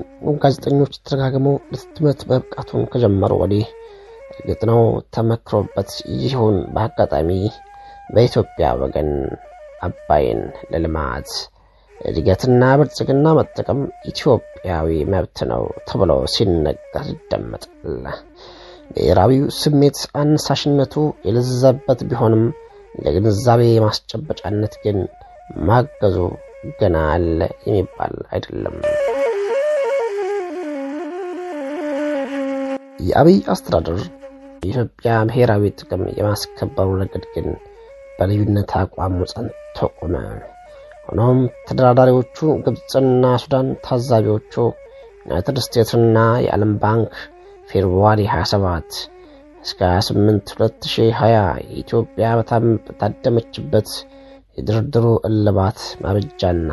ጋዜጠኞች 0.42 0.94
ተደጋግሞ 1.00 1.46
ለህትመት 1.70 2.20
መብቃቱን 2.30 2.82
ከጀመሩ 2.92 3.32
ወዲህ 3.42 3.66
እርግጥ 4.32 4.60
ነው 4.70 4.80
ተመክሮበት 5.14 5.90
ይሁን 6.24 6.56
በአጋጣሚ 6.74 7.30
በኢትዮጵያ 8.14 8.68
ወገን 8.82 9.10
አባይን 9.82 10.40
ለልማት 10.72 11.30
እድገትና 11.96 12.62
ብልጽግና 12.80 13.26
መጠቀም 13.38 13.80
ኢትዮጵያዊ 14.10 14.90
መብት 15.12 15.38
ነው 15.50 15.62
ተብሎ 15.88 16.12
ሲነገር 16.34 17.06
ይደመጣል። 17.12 18.04
ብሔራዊው 18.94 19.44
ስሜት 19.58 19.98
አነሳሽነቱ 20.20 20.94
የለዛበት 21.26 22.00
ቢሆንም 22.10 22.44
ለግንዛቤ 23.02 23.62
ማስጨበጫነት 23.84 24.74
ግን 24.84 24.98
ማገዙ 25.68 26.16
ገና 26.78 26.96
አለ 27.12 27.38
የሚባል 27.66 28.14
አይደለም። 28.30 28.76
የአብይ 33.00 33.38
አስተዳደር 33.52 33.98
የኢትዮጵያ 34.62 35.12
ብሔራዊ 35.28 35.64
ጥቅም 35.78 36.02
የማስከበሩ 36.16 36.88
ረገድ 37.00 37.24
ግን 37.34 37.46
በልዩነት 38.18 38.72
አቋሙ 38.80 39.18
ጸንቶ 39.32 39.78
ቆመ። 39.98 40.14
ሆኖም 41.06 41.38
ተደራዳሪዎቹ 41.66 42.36
ግብፅና 42.66 43.24
ሱዳን፣ 43.42 43.68
ታዛቢዎቹ 43.86 44.54
ዩናይትድ 45.22 45.58
ስቴትስና 45.64 46.16
የዓለም 46.44 46.74
ባንክ 46.82 47.14
ፌብሩዋሪ 47.68 48.20
27 48.32 49.00
እስከ 49.64 49.80
28 49.94 50.52
2020 50.54 51.40
የኢትዮጵያ 51.64 52.28
በታደመችበት 52.38 53.88
የድርድሩ 54.60 55.06
እልባት 55.26 55.78
ማበጃና 56.02 56.72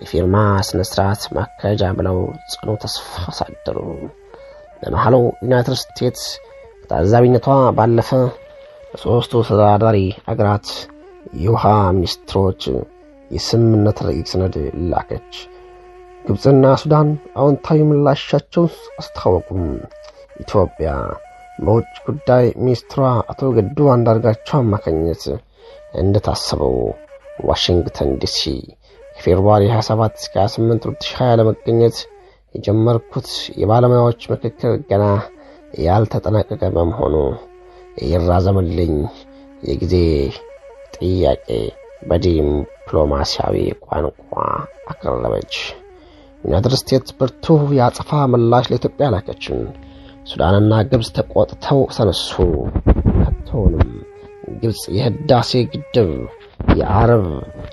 የፊርማ 0.00 0.36
ስነ 0.68 0.80
ስርዓት 0.88 1.22
ማካሄጃ 1.36 1.82
ብለው 1.98 2.16
ጽኑ 2.52 2.70
ተስፋ 2.82 3.02
አሳደሩ። 3.30 3.78
በመሐሉ 4.80 5.14
ዩናይትድ 5.44 5.76
ስቴትስ 5.82 6.24
ከታዛቢነቷ 6.80 7.46
ባለፈ 7.76 8.10
በሦስቱ 8.90 9.42
ተደራዳሪ 9.48 9.98
አገራት 10.30 10.66
የውሃ 11.40 11.64
ሚኒስትሮች 11.96 12.62
የስምምነት 13.30 14.00
ረቂቅ 14.06 14.26
ሰነድ 14.32 14.56
ላከች። 14.90 15.32
ግብፅና 16.22 16.66
ሱዳን 16.82 17.08
አዎንታዊ 17.38 17.80
ምላሻቸውን 17.88 18.72
አስታወቁም። 19.00 19.62
ኢትዮጵያ 20.40 20.90
በውጭ 21.58 21.94
ጉዳይ 22.06 22.46
ሚኒስትሯ 22.62 23.02
አቶ 23.32 23.50
ገዱ 23.56 23.88
አንዳርጋቸው 23.92 24.56
አማካኝነት 24.60 25.24
እንደታሰበው 25.94 26.76
ዋሽንግተን 27.48 28.10
ዲሲ 28.22 28.40
ከፌብርዋሪ 29.16 29.62
27 29.72 30.20
እስከ 30.20 30.34
28 30.44 30.88
2020 30.88 31.38
ለመገኘት 31.40 31.96
የጀመርኩት 32.54 33.28
የባለሙያዎች 33.60 34.20
ምክክር 34.32 34.72
ገና 34.90 35.04
ያልተጠናቀቀ 35.84 36.62
በመሆኑ 36.74 37.14
ይራዘምልኝ 38.04 38.94
የጊዜ 39.62 39.94
ጥያቄ 40.96 41.46
በዲፕሎማሲያዊ 42.08 43.56
ቋንቋ 43.86 44.30
አቀረበች። 44.90 45.54
ዩናይትድ 46.44 46.74
ስቴትስ 46.80 47.12
ብርቱ 47.18 47.44
የአጸፋ 47.76 48.10
ምላሽ 48.32 48.66
ለኢትዮጵያ 48.70 49.06
ላከችን። 49.14 49.60
ሱዳንና 50.26 50.74
ግብፅ 50.90 51.08
ተቆጥተው 51.16 51.80
ተነሱ። 51.96 52.32
ከቶውንም 53.20 53.88
ግብፅ 54.62 54.82
የህዳሴ 54.96 55.52
ግድብ 55.72 56.10
የአረብ 56.78 57.24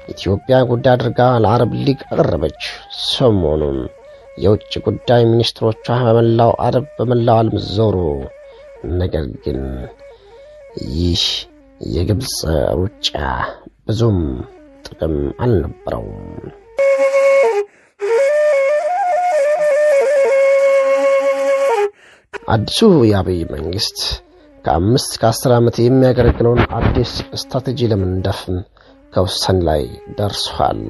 ኢትዮጵያ 0.10 0.56
ጉዳይ 0.70 0.94
አድርጋ 0.94 1.20
ለአረብ 1.44 1.72
ሊግ 1.86 2.00
አቀረበች። 2.08 2.62
ሰሞኑን 3.08 3.80
የውጭ 4.38 4.74
ጉዳይ 4.86 5.22
ሚኒስትሮቿ 5.32 5.86
በመላው 6.08 6.52
አረብ 6.66 6.88
በመላው 6.98 7.38
ዓለም 7.42 7.58
ዞሩ። 7.72 7.98
ነገር 9.02 9.26
ግን 9.44 9.60
ይህ 10.96 11.24
የግብፅ 11.92 12.36
ሩጫ 12.80 13.10
ብዙም 13.88 14.20
ጥቅም 14.86 15.16
አልነበረውም። 15.44 16.18
አዲሱ 22.48 22.80
የአብይ 23.08 23.42
መንግስት 23.54 24.00
ከአምስት 24.66 25.12
ከአስር 25.22 25.52
ዓመት 25.58 25.76
የሚያገለግለውን 25.80 26.62
አዲስ 26.78 27.12
ስትራቴጂ 27.42 27.90
ለመንደፍ 27.92 28.42
ከውሳኔ 29.14 29.60
ላይ 29.68 29.84
ደርሷል። 30.18 30.82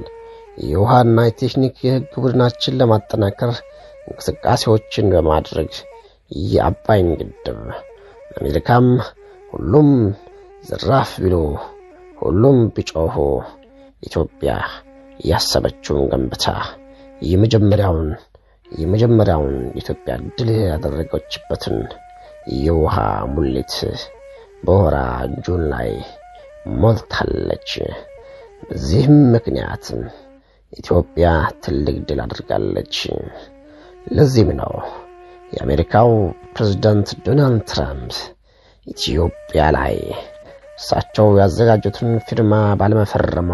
የውሃና 0.66 1.18
የቴክኒክ 1.28 1.76
የህግ 1.86 2.12
ቡድናችን 2.18 2.78
ለማጠናከር 2.80 3.52
እንቅስቃሴዎችን 4.08 5.08
በማድረግ 5.14 5.72
የአባይን 6.50 7.10
ግድብ 7.20 7.62
አሜሪካም 8.38 8.86
ሁሉም 9.54 9.90
ዝራፍ 10.64 11.12
ቢሉ 11.24 11.36
ሁሉም 12.18 12.58
ቢጮሁ 12.76 13.16
ኢትዮጵያ 14.04 14.52
ያሰበችውን 15.26 16.06
ገንብታ 16.12 16.46
የመጀመሪያውን 17.24 18.10
የመጀመሪያውን 18.68 19.58
ኢትዮጵያ 19.82 20.14
ድል 20.38 20.50
ያደረገችበትን 20.64 21.78
የውሃ 22.60 22.96
ሙሌት 23.34 23.74
በወራ 24.64 24.98
ጁን 25.46 25.64
ላይ 25.74 25.92
ሞልታለች። 26.82 27.72
በዚህም 28.62 29.15
ምክንያት 29.34 29.86
ኢትዮጵያ 30.74 31.28
ትልቅ 31.63 31.95
ድል 32.10 32.19
አድርጋለች። 32.26 32.95
ለዚህም 34.08 34.52
ነው 34.60 34.74
የአሜሪካው 35.52 36.12
ፕሬዝዳንት 36.54 37.10
ዶናልድ 37.26 37.63
ትራምፕ 37.71 38.15
ኢትዮጵያ 38.88 39.63
ላይ 39.76 39.95
እሳቸው 40.78 41.28
ያዘጋጁትን 41.39 42.12
ፊርማ 42.28 42.54
ባለመፈረሟ 42.80 43.50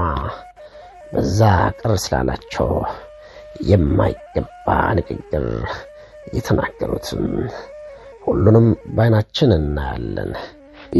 በዛ 1.11 1.39
ቅር 1.79 1.93
ስላላቸው 2.03 2.69
የማይገባ 3.69 4.67
ንግግር 4.97 5.45
የተናገሩትን 6.33 7.25
ሁሉንም 8.25 8.65
በዓይናችን 8.95 9.51
እናያለን። 9.57 10.31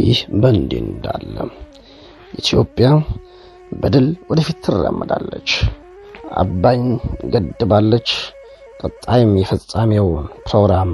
ይህ 0.00 0.20
በእንዲህ 0.40 0.80
እንዳለ 0.84 1.36
ኢትዮጵያ 2.34 2.88
በድል 3.72 4.06
ወደፊት 4.30 4.58
ትራመዳለች፣ 4.66 5.50
አባይን 6.36 6.86
ገድባለች። 7.32 8.10
ቀጣይም 8.80 9.32
የፍጻሜው 9.40 10.08
ፕሮግራም 10.44 10.90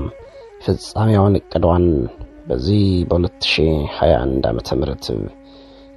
የፍጻሜውን 0.59 1.35
እቅዷን 1.41 1.87
በዚህ 2.47 2.83
በ2021 3.11 4.49
ዓመተ 4.51 4.69
ምህረት 4.79 5.07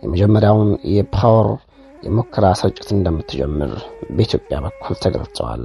የመጀመሪያውን 0.04 0.70
የፓወር 0.94 1.50
የሙከራ 2.04 2.46
ስርጭት 2.60 2.90
እንደምትጀምር 2.96 3.72
በኢትዮጵያ 4.10 4.58
በኩል 4.66 4.98
ተገልጸዋል። 5.04 5.64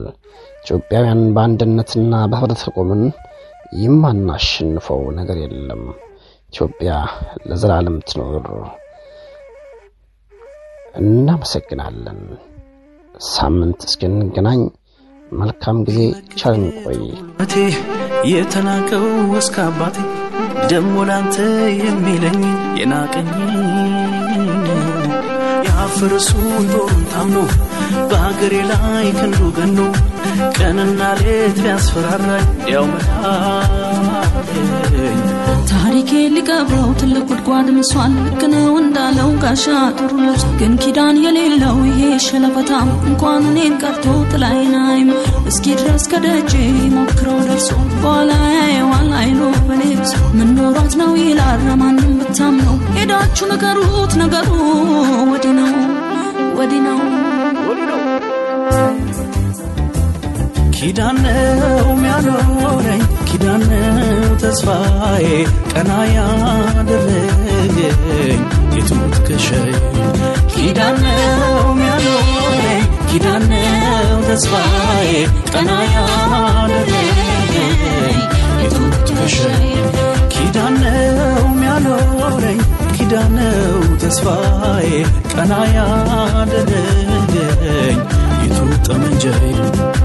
ኢትዮጵያውያን 0.62 1.22
በአንድነትና 1.34 2.14
በህብረት 2.32 2.62
ቆምን። 2.74 3.02
የማናሸንፈው 3.82 5.02
ነገር 5.18 5.36
የለም። 5.42 5.82
ኢትዮጵያ 6.52 6.92
ለዘላለም 7.46 7.98
ትኖር። 8.08 8.46
እናመሰግናለን። 10.94 12.20
ሳምንት 13.30 13.80
እስክንገናኝ 13.88 14.60
መልካም 15.32 15.76
ጊዜ፣ 15.86 15.98
ቸርን 16.38 16.64
ቆይ። 16.80 17.00
የተናቀው 18.32 19.06
እስከ 19.38 19.56
አባቴ 19.68 19.96
ደሞ 20.70 20.94
ላንተ 21.08 21.36
የሚለኝ 21.80 22.40
የናቀኝ 22.80 23.28
የአፈረሱ 25.66 26.28
ጦሩን 26.66 27.02
ታምኖ 27.12 27.38
በሀገሬ 28.10 28.54
ላይ 28.70 29.06
ክንዱ 29.18 29.40
ገኖ 29.58 29.78
ቀንና 30.56 31.02
ሌት 31.20 31.56
ቢያስፈራራኝ 31.58 32.44
ያው 32.74 32.86
መዳኝ 32.92 33.81
ታሪኬ 35.74 36.10
ሊቀብረው 36.34 36.88
ትልቅ 37.00 37.22
ጉድጓድ 37.28 37.68
ምሷል። 37.76 38.12
ልክ 38.24 38.42
ነው 38.52 38.72
እንዳለው 38.80 39.30
ጋሻ 39.42 39.64
ጥሩ 39.98 40.10
ልብስ 40.20 40.44
ግን 40.60 40.72
ኪዳን 40.82 41.16
የሌለው 41.24 41.76
ይሄ 41.88 42.00
ሸለፈታም 42.26 42.88
እንኳን 43.08 43.46
እኔን 43.50 43.74
ቀርቶ 43.82 44.04
ጥላዬን 44.32 45.10
እስኪ 45.50 45.66
ድረስ 45.80 46.04
ከደጅ 46.12 46.52
ሞክረው 46.96 47.38
ደርሶ 47.48 47.70
በኋላ 47.94 48.30
ያየዋል 48.56 49.10
አይሎ 49.20 49.40
በሌት 49.68 50.08
ምኖሯት 50.38 50.94
ነው 51.02 51.12
ይላል 51.22 51.62
ለማንም 51.68 52.12
ብታምነው። 52.22 52.76
ሄዳችሁ 52.96 53.48
ንገሩት 53.52 54.14
ነገሩ 54.22 54.50
ወዲህ 55.32 55.54
ነው 55.60 55.72
ወዲህ 56.58 56.82
ነው 56.86 56.98
ኪዳነው 60.82 61.58
ሚያኖረኝ 62.00 63.02
ኪዳነው 63.28 63.98
ተስፋዬ 64.42 65.26
ቀና 65.72 65.90
ያደረገኝ 66.14 67.76
የትሙት 68.76 69.16
ከሸይ 69.26 69.70
ኪዳነው 70.54 71.44
ሚያኖረኝ 71.78 72.82
ኪዳነው 73.10 74.16
ተስፋዬ 74.28 75.12
ቀና 75.52 75.70
ያደረገኝ 75.94 76.98
የትሙት 78.62 79.08
ከሸይ 79.12 79.68
ኪዳነው 80.34 81.20
ሚያኖረኝ 81.60 82.60
ኪዳነው 82.96 83.70
ተስፋዬ 84.02 84.90
ቀና 85.32 85.52
ያደረገኝ 85.76 86.90
ጠመንጃዬ 88.86 89.44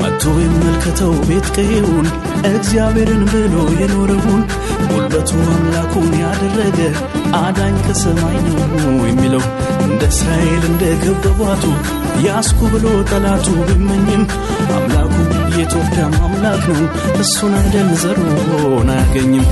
መጥቶ 0.00 0.24
ይመልከተው 0.42 1.12
ቤት 1.28 1.46
ቀዬውን 1.56 2.06
እግዚአብሔርን 2.50 3.22
ብሎ 3.32 3.54
የኖረውን 3.80 4.42
ጉልበቱ 4.88 5.30
አምላኩን 5.54 6.12
ያደረገ 6.22 6.78
አዳኝ 7.40 7.74
ከሰማይ 7.86 8.36
ነው 8.44 8.56
የሚለው። 9.08 9.42
እንደ 9.86 10.02
እስራኤል 10.12 10.62
እንደ 10.70 10.84
ገበቧቱ 11.02 11.64
ያስኩ 12.26 12.60
ብሎ 12.72 12.86
ጠላቱ 13.10 13.46
ቢመኝም 13.66 14.22
አምላኩ 14.76 15.07
የኢትዮጵያም 15.58 16.12
አምላክ 16.24 16.64
ነው 16.70 16.84
እሱን 17.22 17.52
አይደል 17.58 17.88
ዘሩን 18.02 18.88
አያገኝም። 18.94 19.46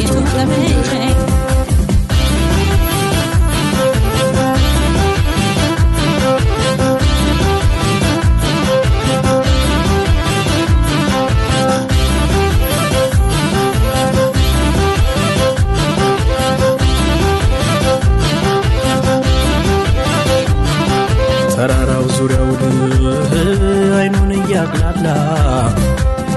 የቱ 0.00 0.14
ጠመንጃዬ 0.32 1.04
እያቅላላ 24.68 25.08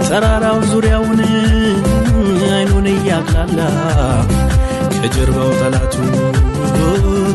ተራራው 0.07 0.57
ዙሪያውን 0.69 1.19
አይኑን 2.49 2.87
እያቅላላ 2.91 3.59
ከጀርባው 4.95 5.49
ጠላቱ 5.61 5.95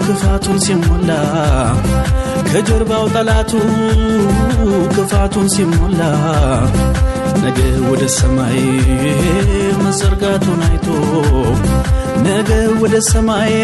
ክፋቱን 0.04 0.58
ሲሞላ 0.66 1.10
ከጀርባው 2.50 3.04
ጠላቱ 3.14 3.52
ክፋቱን 4.96 5.48
ሲሞላ 5.54 6.00
ነገ 7.44 7.58
ወደ 7.90 8.04
ሰማይ 8.18 8.58
መዘርጋቱን 9.84 10.62
አይቶ 10.68 10.86
ነገ 12.26 12.50
ወደ 12.82 12.96
ሰማይ 13.10 13.54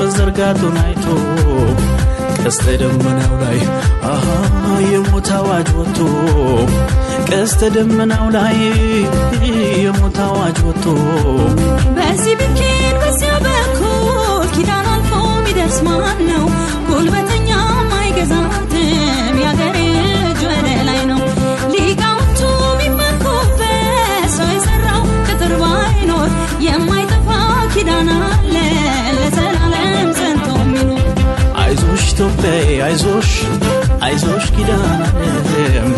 መዘርጋቱን 0.00 0.78
አይቶ 0.84 1.06
ቀስተ 2.40 2.64
ደመናው 2.80 3.32
ላይ 3.42 3.58
አሃ 4.10 4.24
የሞት 4.90 5.28
አዋጅ 5.36 5.68
ወጥቶ 5.78 5.98
ቀስተ 7.30 7.60
ደመናው 7.74 8.26
ላይ 8.36 8.58
የሞት 9.82 10.18
አዋጅ 10.26 10.58
ወጥቶ 10.68 10.86
በዚህ 11.96 12.34
ብኬን 12.40 12.94
በዚያ 13.02 13.32
በኩል 13.46 14.06
ኪዳን 14.54 14.86
አልፎ 14.94 15.12
ሚደርስ 15.46 15.78
ማን 15.86 16.20
ነው? 16.30 16.44
ጉልበተኛ 16.88 17.37
ኢትዮጵያዬ 32.18 32.70
አይዞሽ 32.84 33.28
አይዞሽ 34.04 34.46
ኪዳነ 34.54 35.02
ዓለም 35.26 35.90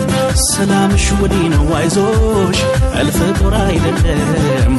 ሰላምሽ 0.47 1.05
ወዲህ 1.21 1.45
ነው 1.53 1.65
አይዞሽ 1.79 2.59
እልፍ 3.01 3.19
ጦር 3.39 3.55
አይደለም። 3.61 4.75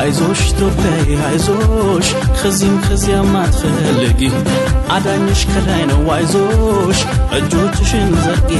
አይዞሽ 0.00 0.42
ኢትዮጵያዬ 0.50 1.08
አይዞሽ 1.28 2.08
ከዚህም 2.38 2.76
ከዚያም 2.86 3.34
አትፈልጊ 3.40 4.20
አዳኝሽ 4.96 5.42
ከላይ 5.50 5.82
ነው 5.90 6.04
አይዞሽ 6.16 7.00
እጆችሽን 7.38 8.08
ዘርጊ 8.24 8.52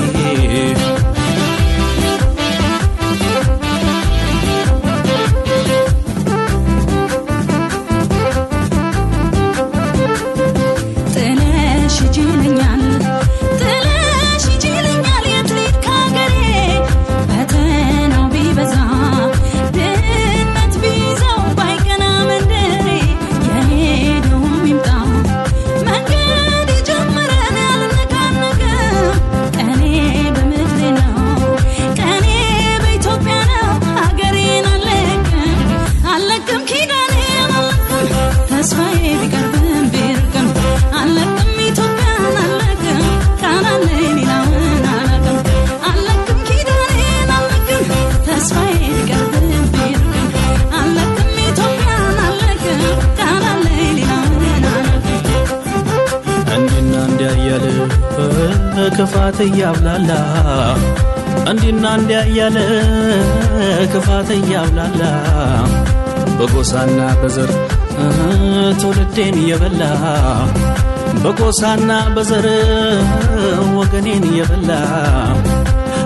እንዲና 61.71 61.89
እንዲያ 61.97 62.19
እያለ 62.29 62.59
ክፋት 63.93 64.29
እያብላላ 64.37 65.01
በጎሳና 66.39 67.01
በዘር 67.21 67.51
ትውልዴን 68.81 69.35
እየበላ 69.41 69.83
በጎሳና 71.25 71.91
በዘር 72.17 72.47
ወገኔን 73.79 74.25
እየበላ 74.31 74.71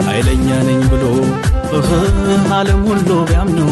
ኃይለኛ 0.08 0.48
ነኝ 0.68 0.82
ብሎ 0.92 1.04
ዓለም 2.58 2.82
ሁሉ 2.90 3.10
ቢያምነው 3.30 3.70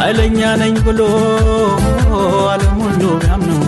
ኃይለኛ 0.00 0.40
ነኝ 0.62 0.76
ብሎ 0.88 1.00
ዓለም 2.50 2.76
ሁሉ 2.84 3.02
ቢያምነው 3.22 3.62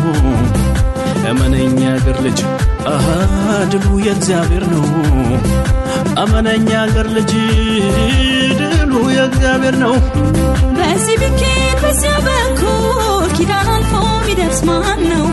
እመነኛ 1.30 1.80
አገር 1.94 2.18
ልጅ 2.26 2.40
ድሉ 3.72 3.86
የእግዚአብሔር 4.06 4.66
ነው። 4.74 4.84
እመነኛ 6.20 6.68
አገር 6.82 7.06
ልጅ 7.16 7.32
ድሉ 8.60 8.92
የእግዚአብሔር 9.14 9.76
ነው። 9.82 9.94
በዚህ 10.78 11.16
ብኬን 11.22 11.76
በዚያ 11.82 12.14
በኩል 12.26 12.98
ኪዳን 13.36 13.68
አልፎ 13.74 13.92
ሚደርስ 14.26 14.60
ማን 14.68 15.00
ነው? 15.12 15.24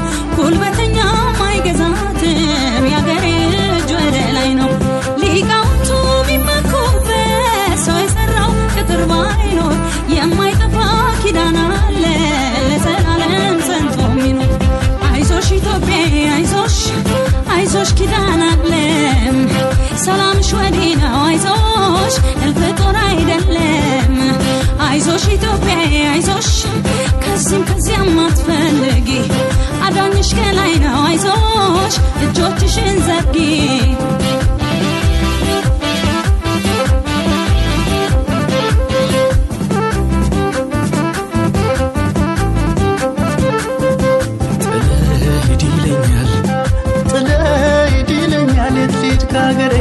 የት 48.78 48.96
ልሂድ 48.98 49.22
ከሀገሬ 49.32 49.76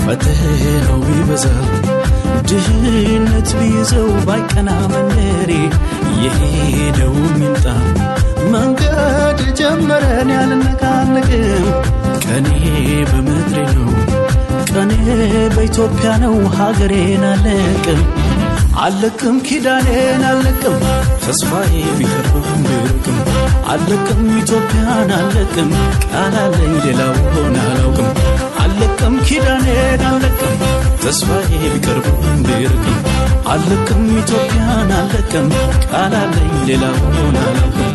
ፈተናው 0.00 0.98
ቢበዛ 1.06 1.44
ድህነት 2.48 3.50
ቢይዘው 3.58 4.08
ባይቀና 4.26 4.70
መንደሬ 4.92 5.50
የሄደው 6.24 7.14
ይምጣ 7.34 7.66
መንገድ 8.52 9.40
ጀመረን 9.58 10.30
ያልነቃነቅም። 10.34 11.66
ቀኔ 12.24 12.48
በምድሬ 13.10 13.54
ነው 13.76 13.88
ቀኔ 14.72 14.92
በኢትዮጵያ 15.54 16.10
ነው 16.22 16.36
ሀገሬን 16.56 17.24
አለቅም 17.30 18.02
አለቅም 18.84 19.36
ኪዳኔን 19.46 20.22
አለቅም 20.28 20.76
ተስፋዬ 21.24 21.72
ቢቀርብም 21.98 22.62
ቢርቅም 22.66 23.18
አለቅም 23.72 24.22
ኢትዮጵያን 24.38 25.10
አለቅም 25.18 25.70
ቃላለኝ 26.06 26.72
ሌላው 26.86 27.14
ሆነ 27.34 27.56
አላውቅም። 27.66 28.10
አለቅም 28.62 29.14
ኪዳኔን 29.28 30.02
አለቅም 30.10 30.56
ተስፋዬ 31.04 31.50
ቢቀርብም 31.64 32.40
ቢርቅም 32.48 32.98
አለቅም 33.52 34.02
ኢትዮጵያን 34.20 34.90
አለቅም 35.00 35.48
ቃላለኝ 35.86 36.52
ሌላው 36.68 36.98
ሆነ 37.10 37.36
አላውቅም 37.44 37.90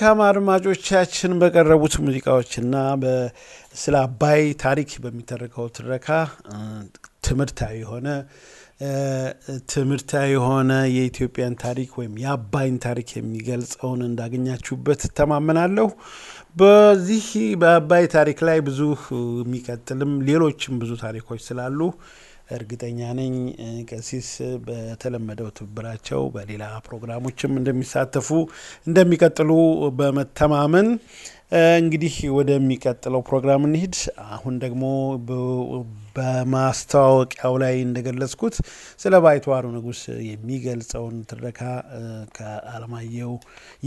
መልካም 0.00 0.20
አድማጮቻችን 0.24 1.32
በቀረቡት 1.40 1.94
ሙዚቃዎችና 2.02 2.74
ስለ 3.80 3.94
አባይ 4.02 4.42
ታሪክ 4.62 4.90
በሚተረከው 5.04 5.66
ትረካ 5.76 6.08
ትምህርታዊ 7.26 7.74
የሆነ 7.80 8.06
ትምህርታዊ 9.72 10.28
የሆነ 10.34 10.70
የኢትዮጵያን 10.92 11.56
ታሪክ 11.64 11.90
ወይም 12.00 12.14
የአባይን 12.22 12.76
ታሪክ 12.86 13.08
የሚገልጸውን 13.16 14.04
እንዳገኛችሁበት 14.08 15.02
እተማመናለሁ። 15.08 15.88
በዚህ 16.56 17.26
በአባይ 17.60 18.06
ታሪክ 18.14 18.40
ላይ 18.48 18.60
ብዙ 18.68 18.80
የሚቀጥልም 19.40 20.14
ሌሎችም 20.28 20.78
ብዙ 20.84 20.92
ታሪኮች 21.04 21.42
ስላሉ 21.48 21.80
እርግጠኛ 22.50 23.00
ነኝ 23.18 23.34
ቀሲስ 23.90 24.28
በተለመደው 24.66 25.48
ትብብራቸው 25.58 26.22
በሌላ 26.34 26.64
ፕሮግራሞችም 26.86 27.58
እንደሚሳተፉ 27.60 28.28
እንደሚቀጥሉ 28.86 29.50
በመተማመን 29.98 30.88
እንግዲህ 31.52 32.14
ወደሚቀጥለው 32.36 33.20
ፕሮግራም 33.28 33.62
እንሂድ። 33.66 33.94
አሁን 34.34 34.54
ደግሞ 34.64 34.82
በማስታወቂያው 36.18 37.54
ላይ 37.62 37.74
እንደገለጽኩት 37.84 38.56
ስለ 39.00 39.14
ባይተዋሩ 39.24 39.64
ንጉሥ 39.76 40.00
የሚገልጸውን 40.26 41.16
ትረካ 41.30 41.60
ከአለማየሁ 42.38 43.32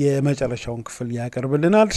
የመጨረሻውን 0.01 0.81
ክፍል 0.89 1.11
ያቀርብልናል። 1.19 1.91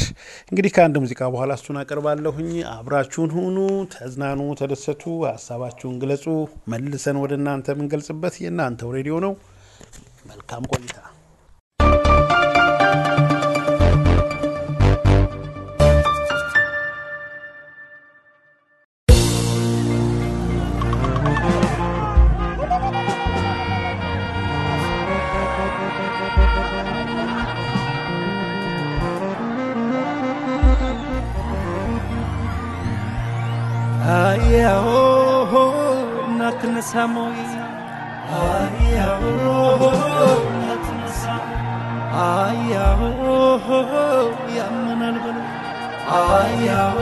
እንግዲህ 0.52 0.74
ከአንድ 0.76 0.98
ሙዚቃ 1.04 1.22
በኋላ 1.34 1.56
እሱን 1.60 1.80
አቀርባለሁኝ። 1.82 2.50
አብራችሁን 2.74 3.32
ሁኑ፣ 3.38 3.56
ተዝናኑ፣ 3.94 4.40
ተደሰቱ፣ 4.60 5.02
ሀሳባችሁን 5.28 5.98
ግለጹ። 6.02 6.26
መልሰን 6.74 7.18
ወደ 7.24 7.34
እናንተ 7.40 7.68
የምንገልጽበት 7.74 8.36
የእናንተው 8.44 8.94
ሬዲዮ 8.96 9.16
ነው። 9.26 9.34
መልካም 10.26 10.64
ቆይታ። 10.72 11.13
እናትነሳሞ 40.50 41.48
አያሆ 42.24 43.00
ያመናል 44.56 45.16
በሉ 45.24 45.38
አያሆ 46.18 46.98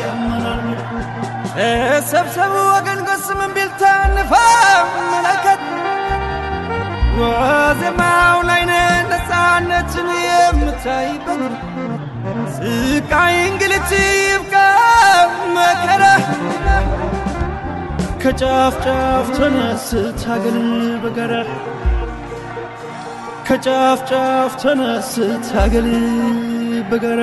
ያመናል 0.00 0.60
በሉ 0.88 1.06
ተሰብሰቡ 1.54 2.54
ወገን 2.70 3.00
ጎስምን 3.08 3.52
ቢልታ 3.56 3.82
እንፋመለከት 4.06 5.62
ዋዜማው 7.20 8.38
ላይ 8.48 8.62
ነን 8.70 9.06
ነፃነትን 9.12 10.08
የምታይበት 10.26 11.42
ስቃይ 12.56 13.36
እንግልት 13.48 13.90
ይብቃ 14.00 14.54
መከራ 15.56 16.02
ከጫፍ 18.22 18.74
ጫፍ 18.84 19.26
ተነስ 19.36 19.86
ታገል 20.20 20.58
በጋራ። 21.02 21.32
ከጫፍ 23.46 24.00
ጫፍ 24.10 24.52
ተነስ 24.62 25.10
ታገል 25.48 25.88
በጋራ። 26.90 27.20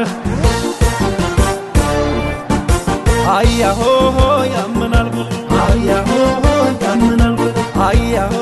አያሆ 3.36 3.82
ያመናል 4.54 5.10
በሉ 5.16 5.30
አያሆ 5.62 6.12
ያመናል 6.84 7.36
በሉ 7.40 7.56
አያሆ 7.88 8.36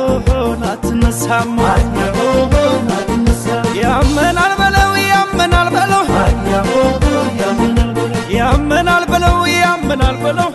ናትነሳም 0.63 1.53
አያሆ 1.67 2.19
ያመናል 3.81 4.53
በለው 4.59 4.93
ያመናል 5.07 5.69
በለው። 5.75 6.03
ያመናል 8.37 9.05
በለው 9.11 9.37
ያመናል 9.57 10.17
በለው 10.23 10.49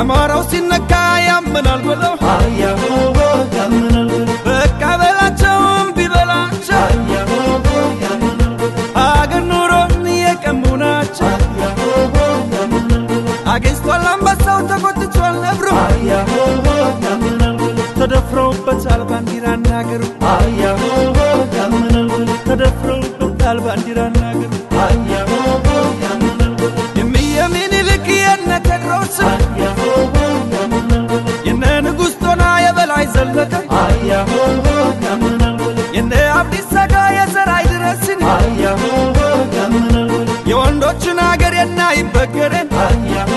አማራው 0.00 0.42
ሲነካ 0.50 0.92
ያመናል 1.26 1.80
በለው 1.86 2.14
በቃ 4.46 4.82
በላቸው 5.00 5.56
እምቢ 5.74 5.98
በላቸው 6.12 6.78
አያሆ 6.84 7.32
ያመናል 8.04 8.52
በለው 8.56 8.78
አገር 9.04 9.42
ኑሮን 9.50 9.92
የቀሙ 10.18 10.62
ናቸው። 10.82 11.28
አገኝቷል 13.52 14.04
አንበሳው 14.10 14.58
ተቆጥቷል 14.70 15.36
ነብሩ 15.44 15.68
ተደፍረውበታል 18.00 19.02
ባንዲራና 19.10 19.68
አገሩ 19.80 20.02
ተደፍረውበታል 22.48 23.58
ባንዲራና 23.66 24.20
ዘለቀ 33.22 33.52
የነ 35.94 36.12
አብዲሳ 36.36 36.72
አጋ 36.82 36.94
የዘራይ 37.16 37.64
ድረስን። 37.72 38.20
አያሆ 38.30 38.82
ያመናል 39.56 40.08
በለው 40.10 40.36
የወንዶችን 40.50 41.18
አገር 41.26 41.54
የናይበገረን 41.58 42.68
አያሆ 42.84 43.32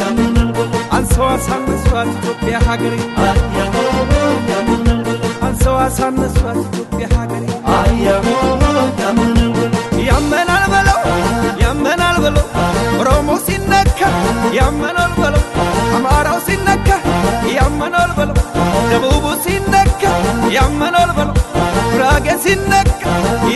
ያመናል 0.00 0.50
በለው 0.56 0.82
አንሰው 0.96 1.26
አሳነሷት 1.34 2.10
ኢትዮጵያ 2.16 2.58
ሀገሬ። 2.68 2.94
አሳነሷት 5.86 6.58
ኢትዮጵያ 6.64 7.06
ሀገሬ። 7.14 7.44
ያመናል 10.08 10.64
በለው 10.72 11.00
ያመናል 11.62 12.16
በለው። 12.24 12.46
ኦሮሞ 13.00 13.28
ሲነካ 13.46 14.00
ያመናል 14.58 15.12
ያመናል 17.78 18.10
በለው 18.18 18.36
ደቡቡ 18.90 19.24
ሲነካ 19.44 20.02
ያመናል 20.54 21.10
በለው 21.16 21.34
ጉራጌ 21.90 22.26
ሲነካ 22.44 23.02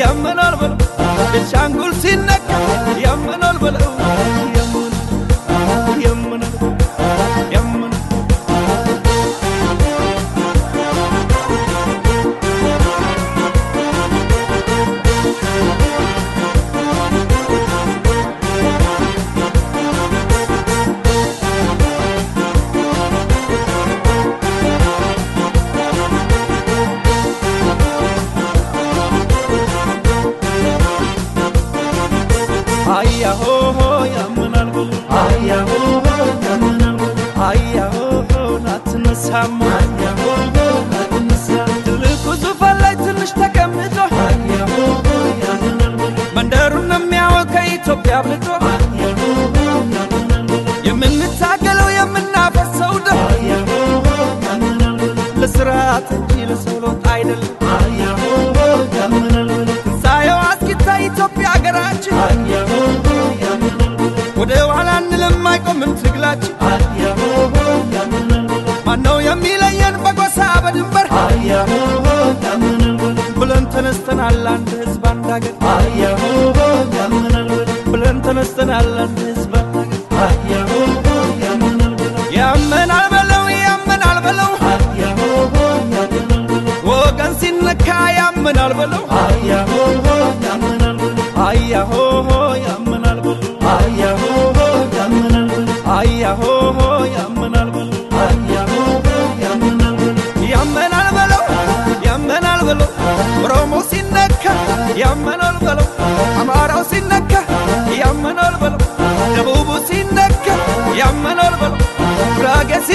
ያመናል 0.01 0.55
በለው 0.61 0.77
ቤንሻንጉል 1.33 1.93
ሲነካ 2.03 2.40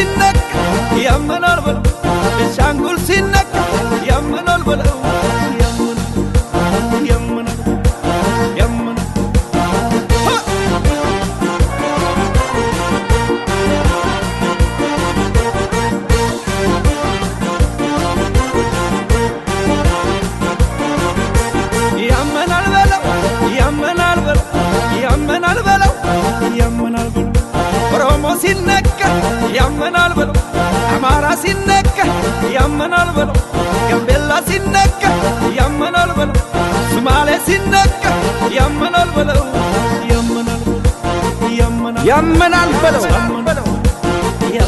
ጉራጌ 0.08 0.38
ሲነካ 0.50 0.96
ያመናል 1.06 1.45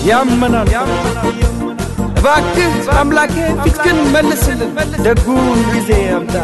ያመናል። 0.08 0.70
እባክህ 2.20 2.70
አምላኬ 3.00 3.34
ፊትክን 3.64 3.98
መልስልን። 4.14 4.72
ደጉን 5.06 5.42
ጊዜ 5.74 5.90
አምጣ። 6.16 6.36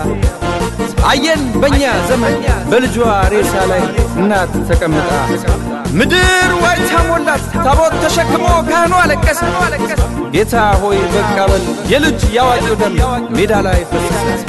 አየን 1.09 1.41
በእኛ 1.61 1.81
ዘመን። 2.09 2.35
በልጇ 2.71 2.95
ሬሳ 3.33 3.53
ላይ 3.71 3.83
እናት 4.17 4.53
ተቀምጣ። 4.69 5.09
ምድር 5.99 6.51
ዋይታ 6.63 6.91
ሞላት። 7.09 7.43
ታቦት 7.65 7.95
ተሸክሞ 8.03 8.45
ካህኑ 8.69 8.93
አለቀሰ። 9.01 9.41
ጌታ 10.35 10.53
ሆይ 10.81 10.99
በቃ 11.15 11.37
በል 11.51 11.63
የልጅ 11.91 12.21
ያዋቂው 12.37 12.75
ደም 12.81 12.95
ሜዳ 13.35 13.53
ላይ 13.67 13.79
ፈሰሰ። 13.91 14.47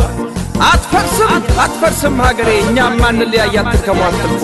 አትፈርስም 0.65 1.33
አትፈርስም 1.62 2.17
ሀገሬ። 2.25 2.51
እኛም 2.65 2.95
ማንለያይ 3.03 3.57
አትድከሙ 3.62 4.01
አትልፉ 4.09 4.43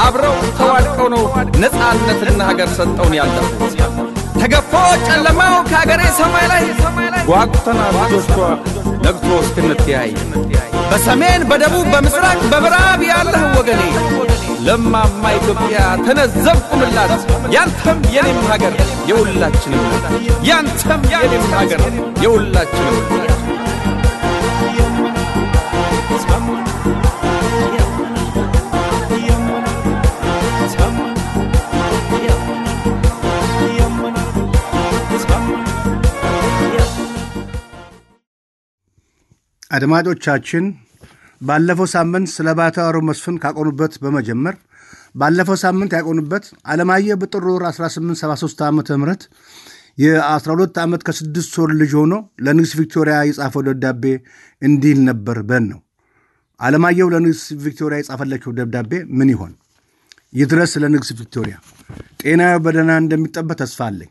አብረው 0.00 0.36
ተዋድቀው 0.58 1.08
ነው 1.14 1.22
ነፃነትና 1.62 2.40
ሀገር 2.48 2.68
ሰጠውን 2.78 3.14
ያለፉት 3.18 3.74
ተገፎ 4.40 4.72
ጨለማው 5.06 5.54
ከሀገሬ 5.68 6.02
ሰማይ 6.18 6.46
ላይ 6.52 6.64
ጓጉተና 7.28 7.80
ልጆቿ 7.96 8.36
ነግቶ 9.04 9.28
እስክንተያይ። 9.42 10.10
በሰሜን 10.90 11.42
በደቡብ 11.50 11.86
በምስራቅ 11.94 12.40
በምዕራብ 12.52 13.00
ያለህ 13.10 13.44
ወገኔ 13.58 13.82
ለማማ 14.66 15.32
ኢትዮጵያ 15.38 15.78
ተነዘብኩምላት 16.04 17.12
ያንተም 17.54 17.98
የኔም 18.14 18.40
ሀገር 18.50 18.74
የሁላችንም 19.10 19.84
ያንተም 20.48 21.02
የኔም 21.14 21.46
ሀገር 21.54 21.82
የሁላችንም 22.24 22.98
አድማጮቻችን 39.74 40.64
ባለፈው 41.40 41.86
ሳምንት 41.94 42.28
ስለ 42.34 42.48
ባታሩ 42.58 42.96
መስፍን 43.08 43.36
ካቆኑበት 43.42 43.94
በመጀመር 44.02 44.56
ባለፈው 45.20 45.56
ሳምንት 45.62 45.92
ያቆኑበት 45.98 46.44
አለማየሁ 46.72 47.16
በጥር 47.22 47.44
ወር 47.50 47.62
1873 47.68 48.62
ዓ 48.64 48.70
ም 48.72 49.14
የ12 50.02 50.78
ዓመት 50.84 51.02
ከስድስት 51.06 51.52
ወር 51.60 51.70
ልጅ 51.80 51.92
ሆኖ 51.98 52.14
ለንግሥት 52.44 52.72
ቪክቶሪያ 52.80 53.16
የጻፈው 53.28 53.62
ደብዳቤ 53.68 54.04
እንዲል 54.62 54.98
ነበር 55.08 55.38
በን 55.50 55.66
ነው። 55.72 55.80
አለማየሁ 56.60 57.06
ለንግሥት 57.14 57.60
ቪክቶሪያ 57.64 57.98
የጻፈላቸው 58.00 58.52
ደብዳቤ 58.58 58.90
ምን 59.18 59.28
ይሆን? 59.34 59.52
ይድረስ 60.32 60.72
ለንግሥት 60.82 61.16
ቪክቶሪያ 61.20 61.56
ጤና 62.22 62.42
በደህና 62.64 62.92
እንደሚጠበቅ 63.02 63.56
ተስፋ 63.62 63.80
አለኝ። 63.88 64.10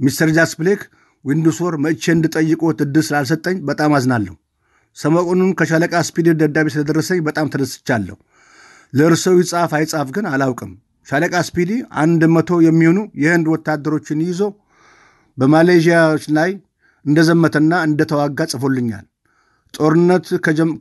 ሚስተር 0.00 0.30
ጃክስ 0.36 0.58
ብሌክ 0.58 0.80
ዊንድሶር 1.24 1.74
መጥቼ 1.84 2.04
እንድጠይቅዎት 2.14 2.80
እድል 2.84 3.04
ስላልሰጠኝ 3.08 3.56
በጣም 3.68 3.94
አዝናለሁ። 3.98 4.34
ሰሞኑን 4.96 5.50
ከሻለቃ 5.58 5.94
ስፒድ 6.08 6.26
ደብዳቤ 6.40 6.66
ስለደረሰኝ 6.74 7.18
በጣም 7.26 7.46
ተደስቻለሁ። 7.54 8.16
ለእርስዎ 8.92 9.34
ይጻፍ 9.40 9.72
አይጻፍ 9.78 10.08
ግን 10.16 10.26
አላውቅም። 10.32 10.72
ሻለቃ 11.06 11.34
ስፒዲ 11.48 11.70
አንድ 12.02 12.22
መቶ 12.34 12.50
የሚሆኑ 12.66 12.98
የህንድ 13.22 13.46
ወታደሮችን 13.54 14.22
ይዞ 14.26 14.40
በማሌዥያዎች 15.38 16.24
ላይ 16.36 16.50
እንደዘመተና 17.04 17.72
እንደተዋጋ 17.88 18.40
ጽፎልኛል። 18.52 19.04
ጦርነት 19.74 20.26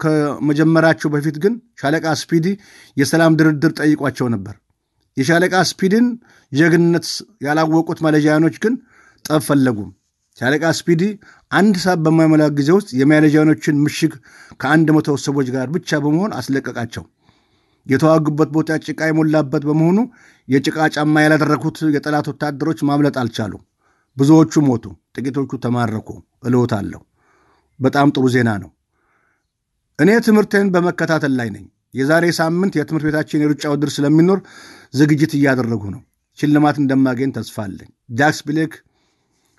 ከመጀመራቸው 0.03 1.09
በፊት 1.15 1.37
ግን 1.43 1.53
ሻለቃ 1.81 2.05
ስፒዲ 2.21 2.45
የሰላም 2.97 3.35
ድርድር 3.39 3.71
ጠይቋቸው 3.79 4.27
ነበር። 4.35 4.55
የሻለቃ 5.17 5.55
ስፒድን 5.69 6.05
ጀግንነት 6.51 7.05
ያላወቁት 7.45 7.99
ማሌዥያኖች 8.05 8.55
ግን 8.63 8.73
ጠብ 9.25 9.43
ፈለጉም። 9.47 9.91
ሻለቃ 10.37 10.63
ስፒዲ 10.77 11.01
አንድ 11.51 11.75
ሰዓት 11.83 11.99
በማይሞላ 12.05 12.43
ጊዜ 12.57 12.69
ውስጥ 12.77 12.89
የማሌዥያኖችን 12.99 13.75
ምሽግ 13.83 14.13
ከአንድ 14.61 14.87
መቶ 14.95 15.15
ሰዎች 15.25 15.47
ጋር 15.55 15.67
ብቻ 15.75 15.99
በመሆን 16.03 16.31
አስለቀቃቸው። 16.39 17.03
የተዋጉበት 17.87 18.49
ቦታ 18.55 18.77
ጭቃ 18.85 18.99
የሞላበት 19.09 19.63
በመሆኑ 19.69 19.99
የጭቃ 20.47 20.87
ጫማ 20.95 21.23
ያላደረጉት 21.23 21.77
የጠላት 21.95 22.27
ወታደሮች 22.31 22.79
ማምለጥ 22.89 23.15
አልቻሉ። 23.21 23.53
ብዙዎቹ 24.17 24.63
ሞቱ፣ 24.67 24.83
ጥቂቶቹ 25.15 25.51
ተማረኩ። 25.65 26.09
እልዎታለሁ። 26.47 27.01
በጣም 27.79 28.09
ጥሩ 28.15 28.25
ዜና 28.35 28.49
ነው። 28.63 28.71
እኔ 29.99 30.11
ትምህርቴን 30.27 30.67
በመከታተል 30.75 31.33
ላይ 31.39 31.49
ነኝ። 31.55 31.65
የዛሬ 31.93 32.25
ሳምንት 32.39 32.73
የትምህርት 32.77 33.05
ቤታችን 33.07 33.43
የሩጫ 33.43 33.63
ውድድር 33.73 33.91
ስለሚኖር 33.95 34.39
ዝግጅት 34.93 35.33
እያደረጉ 35.37 35.83
ነው። 35.95 36.01
ሽልማት 36.37 36.77
እንደማገኝ 36.81 37.29
ተስፋ 37.37 37.57
አለኝ። 37.65 37.89
ጃክስ 38.17 38.39
ብሌክ 38.47 38.73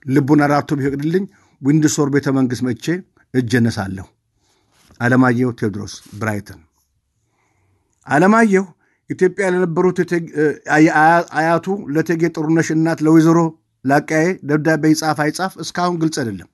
ልቡን 0.06 0.40
አራርቶ 0.46 0.70
ቢፈቅድልኝ 0.78 1.24
ዊንድሶር 1.60 2.08
ቤተ 2.14 2.28
መንግሥት 2.36 2.62
መጥቼ 2.66 2.84
እጅ 3.34 3.52
እነሳለሁ። 3.60 4.06
አለማየሁ 5.00 5.48
ቴዎድሮስ 5.58 5.94
ብራይተን። 6.20 6.60
አለማየሁ 8.06 8.64
ኢትዮጵያ 9.10 9.46
ለነበሩት 9.54 9.98
አያቱ 11.38 11.66
ለእቴጌ 11.94 12.22
ጥሩነሽ 12.34 12.68
እናት 12.76 13.00
ለወይዘሮ 13.06 13.38
ላቃዬ 13.84 14.26
ደብዳቤ 14.48 14.84
ይጻፍ 14.92 15.18
አይጻፍ 15.24 15.52
እስካሁን 15.64 15.98
ግልጽ 16.02 16.16
አይደለም። 16.22 16.48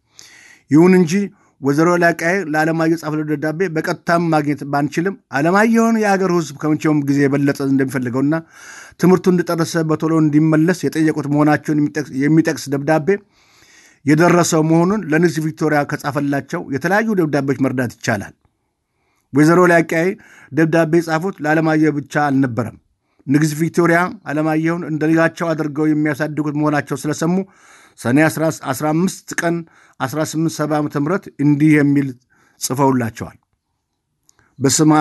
ይሁን 0.70 0.92
እንጂ 0.98 1.12
ወይዘሮ 1.60 1.88
ላቃዬ 2.02 2.36
ለዓለማየሁ 2.52 2.96
ጻፈለው 3.02 3.26
ደብዳቤ 3.30 3.60
በቀጥታም 3.74 4.22
ማግኘት 4.32 4.60
ባንችልም 4.72 5.14
ዓለማየሁን 5.38 5.96
የአገር 6.02 6.30
ሕዝብ 6.36 6.56
ከመቼውም 6.62 7.00
ጊዜ 7.08 7.18
የበለጠ 7.24 7.58
እንደሚፈልገውና 7.68 8.34
ትምህርቱ 9.00 9.26
እንደጨረሰ 9.32 9.84
በቶሎ 9.90 10.14
እንዲመለስ 10.22 10.80
የጠየቁት 10.86 11.28
መሆናቸውን 11.34 11.80
የሚጠቅስ 12.24 12.64
ደብዳቤ 12.74 13.08
የደረሰው 14.04 14.62
መሆኑን 14.70 15.02
ለንግሥት 15.10 15.44
ቪክቶሪያ 15.44 15.80
ከጻፈላቸው 15.90 16.62
የተለያዩ 16.74 17.08
ደብዳቤዎች 17.20 17.58
መርዳት 17.64 17.92
ይቻላል። 17.96 18.34
ወይዘሮ 19.32 19.60
ላቃዬ 19.72 20.06
ደብዳቤ 20.52 20.92
የጻፉት 21.00 21.36
ለዓለማየሁ 21.44 21.92
ብቻ 21.98 22.14
አልነበረም። 22.24 22.78
ንግሥት 23.26 23.54
ቪክቶሪያ 23.60 23.98
ዓለማየሁን 24.30 24.82
እንደ 24.88 25.02
ልጃቸው 25.10 25.46
አድርገው 25.52 25.86
የሚያሳድጉት 25.90 26.56
መሆናቸው 26.60 26.96
ስለሰሙ 27.02 27.34
ሰኔ 27.98 28.18
15 28.26 29.34
ቀን 29.40 29.56
1870 30.00 30.74
ዓ 30.74 31.04
ም 31.04 31.08
እንዲህ 31.44 31.72
የሚል 31.78 32.08
ጽፈውላቸዋል። 32.60 33.38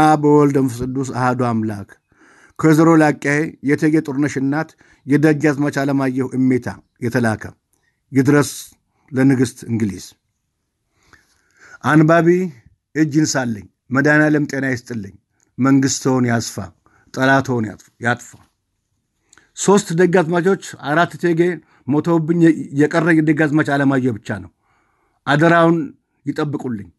አብ 0.02 0.22
በወልድ 0.24 0.56
ወመንፈስ 0.60 0.80
ቅዱስ 0.86 1.10
አሐዱ 1.18 1.42
አምላክ 1.50 1.90
ከወይዘሮ 2.60 2.90
ላቃዬ 3.02 3.40
የእቴጌ 3.70 3.96
ጥሩነሽ 4.06 4.36
እናት 4.42 4.70
የደጃዝማች 5.06 5.76
ዓለማየሁ 5.84 6.28
እሜታ 6.38 6.68
የተላከ 7.06 7.44
ይድረስ 8.12 8.52
ለንግሥት 9.12 9.60
እንግሊዝ። 9.70 10.06
አንባቢ 11.84 12.28
እጅ 12.96 13.14
ይንሳልኝ፣ 13.20 13.66
መድኃኔዓለም 13.96 14.46
ጤና 14.52 14.66
ይስጥልኝ፣ 14.74 15.16
መንግሥትዎን 15.58 16.26
ያስፋ፣ 16.32 16.56
ጠላትዎን 17.14 17.66
ያጥፋ። 18.06 18.30
ሦስት 19.58 19.88
ደጃዝማቾች 20.00 20.64
አራት 20.90 21.12
እቴጌ 21.18 21.42
ሞተውብኝ 21.88 22.42
የቀረ 22.82 23.08
የደጃዝማች 23.18 23.70
ዓለማየሁ 23.76 24.14
ብቻ 24.18 24.30
ነው። 24.44 24.52
አደራውን 25.28 25.78
ይጠብቁልኝ። 26.26 26.90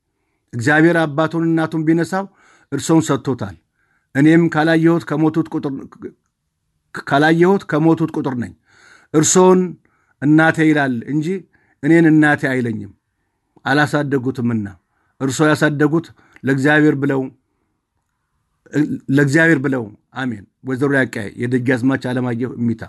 እግዚአብሔር 0.53 0.97
አባቱን 1.03 1.45
እናቱን 1.49 1.85
ቢነሳው 1.87 2.25
እርሶውን 2.73 3.05
ሰጥቶታል። 3.09 3.57
እኔም 4.15 4.43
ካላየሁት 4.53 5.05
ከሞቱት 7.71 8.11
ቁጥር 8.15 8.35
ነኝ። 8.43 8.53
እርሶውን 9.15 9.61
እናቴ 10.23 10.59
ይላል 10.69 10.95
እንጂ 11.13 11.27
እኔን 11.83 12.07
እናቴ 12.11 12.43
አይለኝም። 12.51 12.93
አላሳደጉትምና 13.65 14.67
እርሶ 15.21 15.39
ያሳደጉት 15.51 16.07
ለእግዚአብሔር 16.45 16.95
ብለው 17.03 17.21
ለእግዚአብሔር 19.17 19.59
ብለው 19.65 19.83
አሜን። 20.15 20.45
ወይዘሮ 20.69 20.91
ላቃዬ 20.97 21.27
የደጃዝማች 21.43 22.03
ዓለማየሁ 22.11 22.51
እሚታ 22.59 22.83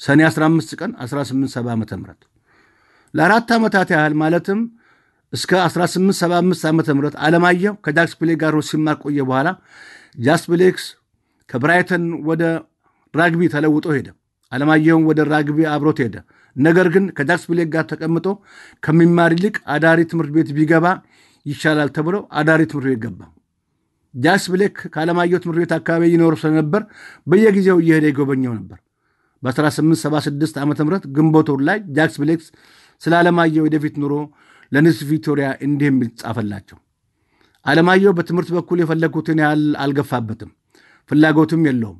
ሰኔ 0.00 0.20
15 0.28 0.74
ቀን 0.80 0.90
1870 1.00 1.70
ዓ 1.70 2.00
ም 2.00 2.04
ለአራት 3.14 3.48
ዓመታት 3.56 3.88
ያህል 3.94 4.14
ማለትም 4.22 4.60
እስከ 5.32 5.52
1875 5.62 6.66
ዓ 6.66 6.72
ም 6.72 6.80
ዓለማየሁ 7.26 7.72
ከጃክስ 7.84 8.14
ብሌክ 8.20 8.38
ጋር 8.42 8.54
ሲማር 8.68 8.96
ቆየ። 9.04 9.18
በኋላ 9.28 9.48
ጃክስ 10.18 10.44
ብሌክስ 10.52 10.84
ከብራይተን 11.48 12.04
ወደ 12.28 12.42
ራግቢ 13.14 13.42
ተለውጦ 13.54 13.86
ሄደ። 13.96 14.08
ዓለማየሁም 14.52 15.04
ወደ 15.10 15.20
ራግቢ 15.32 15.58
አብሮት 15.72 15.98
ሄደ። 16.04 16.16
ነገር 16.56 16.86
ግን 16.94 17.04
ከጃክስ 17.16 17.44
ብሌክ 17.50 17.68
ጋር 17.74 17.84
ተቀምጦ 17.90 18.26
ከሚማር 18.82 19.32
ይልቅ 19.36 19.56
አዳሪ 19.74 20.00
ትምህርት 20.10 20.30
ቤት 20.36 20.50
ቢገባ 20.56 20.86
ይሻላል 21.46 21.90
ተብሎ 21.96 22.16
አዳሪ 22.38 22.62
ትምህርት 22.70 22.88
ቤት 22.90 23.00
ገባ። 23.04 23.20
ጃክስ 24.14 24.44
ብሌክ 24.52 24.76
ከዓለማየሁ 24.92 25.38
ትምህርት 25.42 25.60
ቤት 25.62 25.72
አካባቢ 25.78 26.02
ይኖሩ 26.12 26.34
ስለነበር 26.42 26.82
በየጊዜው 27.26 27.78
እየሄደ 27.82 28.04
ይጎበኘው 28.12 28.52
ነበር። 28.58 28.78
በ1876 29.42 30.58
ዓ 30.58 30.66
ም 30.66 30.72
ግንቦት 31.16 31.48
ወር 31.52 31.60
ላይ 31.68 31.78
ጃክስ 31.96 32.16
ብሌክ 32.22 32.40
ስለ 33.02 33.12
ዓለማየሁ 33.20 33.62
ወደፊት 33.66 33.94
ኑሮ 34.02 34.14
ለንግሥት 34.72 35.02
ቪክቶሪያ 35.10 35.48
እንዲህ 35.66 35.88
የሚል 35.90 36.08
ጻፈላቸው። 36.20 36.78
ዓለማየሁ 37.66 38.10
በትምህርት 38.16 38.50
በኩል 38.56 38.78
የፈለግኩትን 38.82 39.38
ያህል 39.42 39.62
አልገፋበትም፣ 39.82 40.50
ፍላጎትም 41.10 41.62
የለውም። 41.68 41.98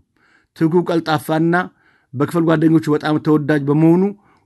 ትጉ፣ 0.57 0.75
ቀልጣፋና 0.89 1.55
በክፍል 2.15 2.45
ጓደኞቹ 2.49 2.87
በጣም 2.95 3.17
ተወዳጅ 3.27 3.63
በመሆኑ 3.69 4.03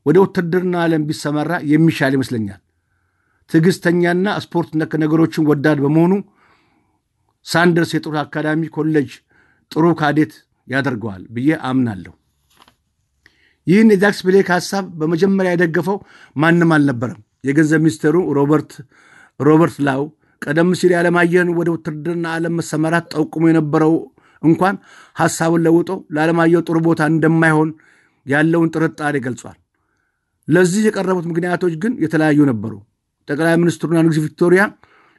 ወደ 0.06 0.16
ውትድርና 0.24 0.74
ዓለም 0.84 1.02
ቢሰማራ 1.08 1.52
የሚሻል 1.70 2.12
ይመስለኛል። 2.16 2.60
ትዕግስተኛና 3.50 4.26
ስፖርት 4.44 4.70
ነክ 4.80 4.92
ነገሮችን 5.02 5.48
ወዳድ 5.50 5.78
በመሆኑ 5.84 6.12
ሳንደርስ 7.46 7.90
የጦር 7.94 8.16
አካዳሚ 8.22 8.62
ኮሌጅ 8.74 9.10
ጥሩ 9.70 9.84
ካዴት 10.00 10.32
ያደርገዋል 10.68 11.22
ብዬ 11.34 11.50
አምናለሁ። 11.68 12.12
ይህን 13.66 13.90
የጃክስ 13.92 14.20
ብሌክ 14.26 14.48
ሐሳብ 14.56 14.84
በመጀመሪያ 15.00 15.50
የደገፈው 15.54 15.98
ማንም 16.36 16.70
አልነበረም። 16.76 17.20
የገንዘብ 17.48 17.80
ሚኒስትሩ 17.84 18.16
ሮበርት 18.38 18.72
ሮበርት 19.40 19.76
ላው 19.86 20.02
ቀደም 20.42 20.70
ሲል 20.80 20.92
የዓለማየሁን 20.94 21.50
ወደ 21.58 21.68
ውትድርና 21.74 22.26
ዓለም 22.36 22.54
መሰማራት 22.60 23.06
ጠቁሞ 23.14 23.44
የነበረው 23.50 23.94
እንኳን 24.42 24.76
ሐሳቡን 25.16 25.64
ለውጦ 25.66 25.88
ለዓለማየሁ 26.16 26.60
ጥሩ 26.68 26.78
ቦታ 26.86 27.08
እንደማይሆን 27.12 27.70
ያለውን 28.26 28.72
ጥርጣሬ 28.74 29.16
ገልጿል። 29.26 29.56
ለዚህ 30.50 30.82
የቀረቡት 30.86 31.26
ምክንያቶች 31.30 31.74
ግን 31.82 31.92
የተለያዩ 32.04 32.40
ነበሩ። 32.50 32.72
ጠቅላይ 33.28 33.54
ሚኒስትሩና 33.62 33.98
ንግሥት 34.04 34.24
ቪክቶሪያ 34.26 34.62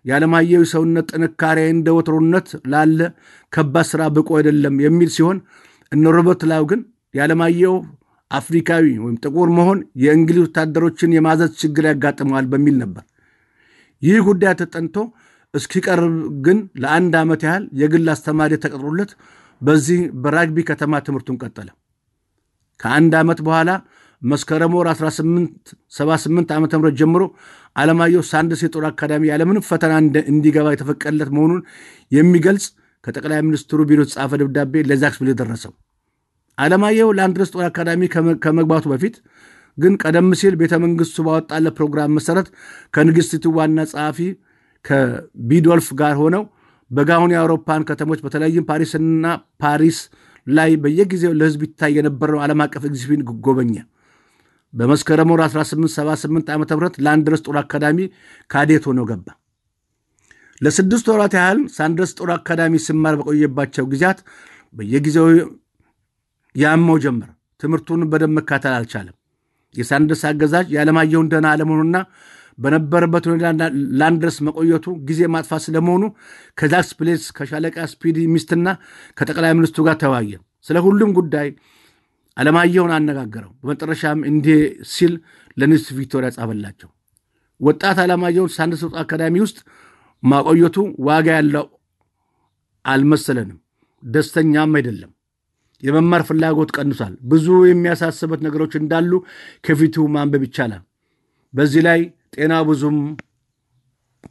የዓለማየሁ 0.05 0.59
የሰውነት 0.63 1.07
ጥንካሬ 1.11 1.59
እንደ 1.73 1.89
ወትሮነት 1.97 2.47
ላለ 2.73 2.99
ከባድ 3.53 3.86
ሥራ 3.91 4.01
ብቁ 4.15 4.29
አይደለም 4.38 4.75
የሚል 4.86 5.09
ሲሆን 5.15 5.38
እነ 5.91 6.13
ሮበርት 6.15 6.43
ላው 6.51 6.63
ግን 6.71 6.79
የዓለማየሁ 7.13 7.73
አፍሪካዊ 8.32 8.86
ወይም 9.03 9.15
ጥቁር 9.23 9.49
መሆን 9.57 9.79
የእንግሊዝ 10.03 10.43
ወታደሮችን 10.45 11.15
የማዘዝ 11.15 11.51
ችግር 11.61 11.86
ያጋጥመዋል 11.89 12.45
በሚል 12.51 12.75
ነበር። 12.84 13.03
ይህ 14.01 14.19
ጉዳይ 14.27 14.53
ተጠንቶ 14.61 14.95
እስኪቀርብ 15.53 16.13
ግን 16.45 16.59
ለአንድ 16.82 17.13
ዓመት 17.21 17.41
ያህል 17.47 17.63
የግል 17.82 18.07
አስተማሪ 18.13 18.59
ተቀጥሮለት 18.63 19.11
በዚህ 19.61 19.99
በራግቢ 20.21 20.59
ከተማ 20.69 21.01
ትምህርቱን 21.07 21.39
ቀጠለ። 21.43 21.69
ከአንድ 22.79 23.13
ዓመት 23.19 23.39
በኋላ 23.47 23.71
መስከረም 24.22 24.74
ወር 24.78 24.88
1878 24.91 26.51
ዓ 26.53 26.82
ም 26.82 26.91
ጀምሮ 26.99 27.24
ዓለማየሁ 27.76 28.22
ሳንደርስ 28.30 28.61
የጦር 28.65 28.86
አካዳሚ 28.89 29.24
ያለምንም 29.32 29.65
ፈተና 29.69 29.93
እንዲገባ 30.32 30.67
የተፈቀደለት 30.74 31.30
መሆኑን 31.36 31.61
የሚገልጽ 32.11 32.65
ከጠቅላይ 33.03 33.39
ሚኒስትሩ 33.47 33.80
ቢሮ 33.89 33.99
የተጻፈ 34.05 34.32
ደብዳቤ 34.41 34.84
ለጃክስ 34.89 35.17
ብሌክ 35.22 35.38
ደረሰው። 35.39 35.72
ዓለማየሁ 36.57 37.07
ለአንድረስ 37.17 37.49
ጦር 37.53 37.63
አካዳሚ 37.67 38.01
ከመግባቱ 38.43 38.86
በፊት 38.91 39.15
ግን 39.78 39.93
ቀደም 40.03 40.28
ሲል 40.39 40.55
ቤተ 40.61 40.74
መንግስቱ 40.84 41.17
ባወጣለት 41.28 41.76
ፕሮግራም 41.78 42.15
መሰረት 42.17 42.47
ከንግሥቲቱ 42.95 43.53
ዋና 43.57 43.86
ጸሐፊ 43.91 44.19
ከቢዶልፍ 44.86 45.88
ጋር 46.01 46.13
ሆነው 46.22 46.43
በጋውን 46.91 47.34
የአውሮፓን 47.34 47.86
ከተሞች 47.89 48.19
በተለይም 48.26 48.67
ፓሪስና 48.69 49.26
ፓሪስ 49.63 49.99
ላይ 50.47 50.72
በየጊዜው 50.84 51.34
ለሕዝብ 51.39 51.61
ይታይ 51.67 51.91
የነበረው 51.97 52.39
ዓለም 52.45 52.61
አቀፍ 52.65 52.86
ኤግዚቢሽን 52.89 53.24
ጎበኘ። 53.45 53.74
በመስከረም 54.74 55.32
ወር 55.34 55.41
1878 55.45 56.51
ዓ 56.51 56.57
ም 56.57 56.65
ሳንድረስ 57.05 57.41
ጦር 57.47 57.57
አካዳሚ 57.61 57.99
ካዴት 58.49 58.84
ሆኖ 58.89 58.99
ገባ። 59.09 59.28
ለስድስት 60.61 61.05
ወራት 61.11 61.34
ያህል 61.39 61.59
ሳንድረስ 61.76 62.11
ጦር 62.17 62.30
አካዳሚ 62.36 62.74
ሲማር 62.86 63.15
በቆየባቸው 63.19 63.86
ጊዜያት 63.93 64.19
በየጊዜው 64.76 65.28
ያመው 66.55 66.97
ጀመር። 67.03 67.30
ትምህርቱን 67.61 68.03
በደንብ 68.11 68.36
መከታተል 68.38 68.74
አልቻለም። 68.78 69.15
የሳንደርስ 69.76 70.22
አዛዥ 70.30 70.68
የዓለማየሁን 70.74 71.28
ደህና 71.32 71.47
አለመሆኑና 71.53 71.97
በነበረበት 72.57 73.26
ሁኔታ 73.30 73.45
ሳንድረስ 73.99 74.38
መቆየቱ 74.47 74.88
ጊዜ 75.07 75.22
ማጥፋት 75.36 75.61
ስለመሆኑ 75.65 76.03
ከጃክስ 76.57 76.89
ብሌክ 76.99 77.22
ከሻለቃ 77.38 77.78
ስፒዲ 77.93 78.17
ሚስትና 78.34 78.67
ከጠቅላይ 79.17 79.53
ሚኒስትሩ 79.59 79.84
ጋር 79.88 79.95
ተወያየ። 80.03 80.34
ስለ 80.65 80.78
ሁሉም 80.88 81.11
ጉዳይ 81.19 81.47
አለማየሁን 82.38 82.91
አነጋገረው። 82.95 83.51
በመጨረሻም 83.61 84.19
እንዲህ 84.29 84.59
ሲል 84.91 85.13
ለንግሥት 85.57 85.89
ቪክቶሪያ 85.97 86.29
ጻፈላቸው። 86.36 86.89
ወጣት 87.61 87.97
አለማየሁን 88.03 88.51
ሳንደስ 88.55 88.84
አካዳሚ 89.01 89.36
ውስጥ 89.45 89.57
ማቆየቱ 90.23 90.77
ዋጋ 91.07 91.27
ያለው 91.38 91.65
አልመሰለንም። 92.86 93.59
ደስተኛም 94.03 94.71
አይደለም። 94.77 95.11
የመማር 95.84 96.21
ፍላጎት 96.27 96.71
ቀንሷል። 96.77 97.13
ብዙ 97.32 97.47
የሚያሳስበት 97.69 98.39
ነገሮች 98.45 98.73
እንዳሉ 98.79 99.11
ከፊቱ 99.65 100.05
ማንበብ 100.15 100.43
ይቻላል። 100.47 100.84
በዚህ 101.53 101.82
ላይ 101.88 102.01
ጤና 102.36 102.53
ብዙም 102.67 102.97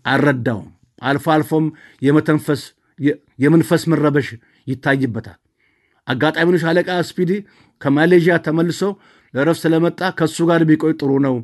አልረዳውም። 0.07 0.69
አልፎ 1.03 1.27
አልፎም 1.35 1.67
የመተንፈስ 2.03 2.63
የመንፈስ 3.43 3.83
መረበሽ 3.91 4.29
ይታይበታል። 4.67 5.39
አጋጣሚውን 6.07 6.61
ሻለቃ 6.63 6.89
ስፒዲ 7.09 7.31
ከማሌዥያ 7.81 8.35
ተመልሶ 8.47 8.81
ለረፍት 9.35 9.61
ስለመጣ 9.65 10.01
ከእሱ 10.19 10.39
ጋር 10.49 10.63
ቢቆይ 10.71 10.93
ጥሩ 11.01 11.13
ነው። 11.27 11.37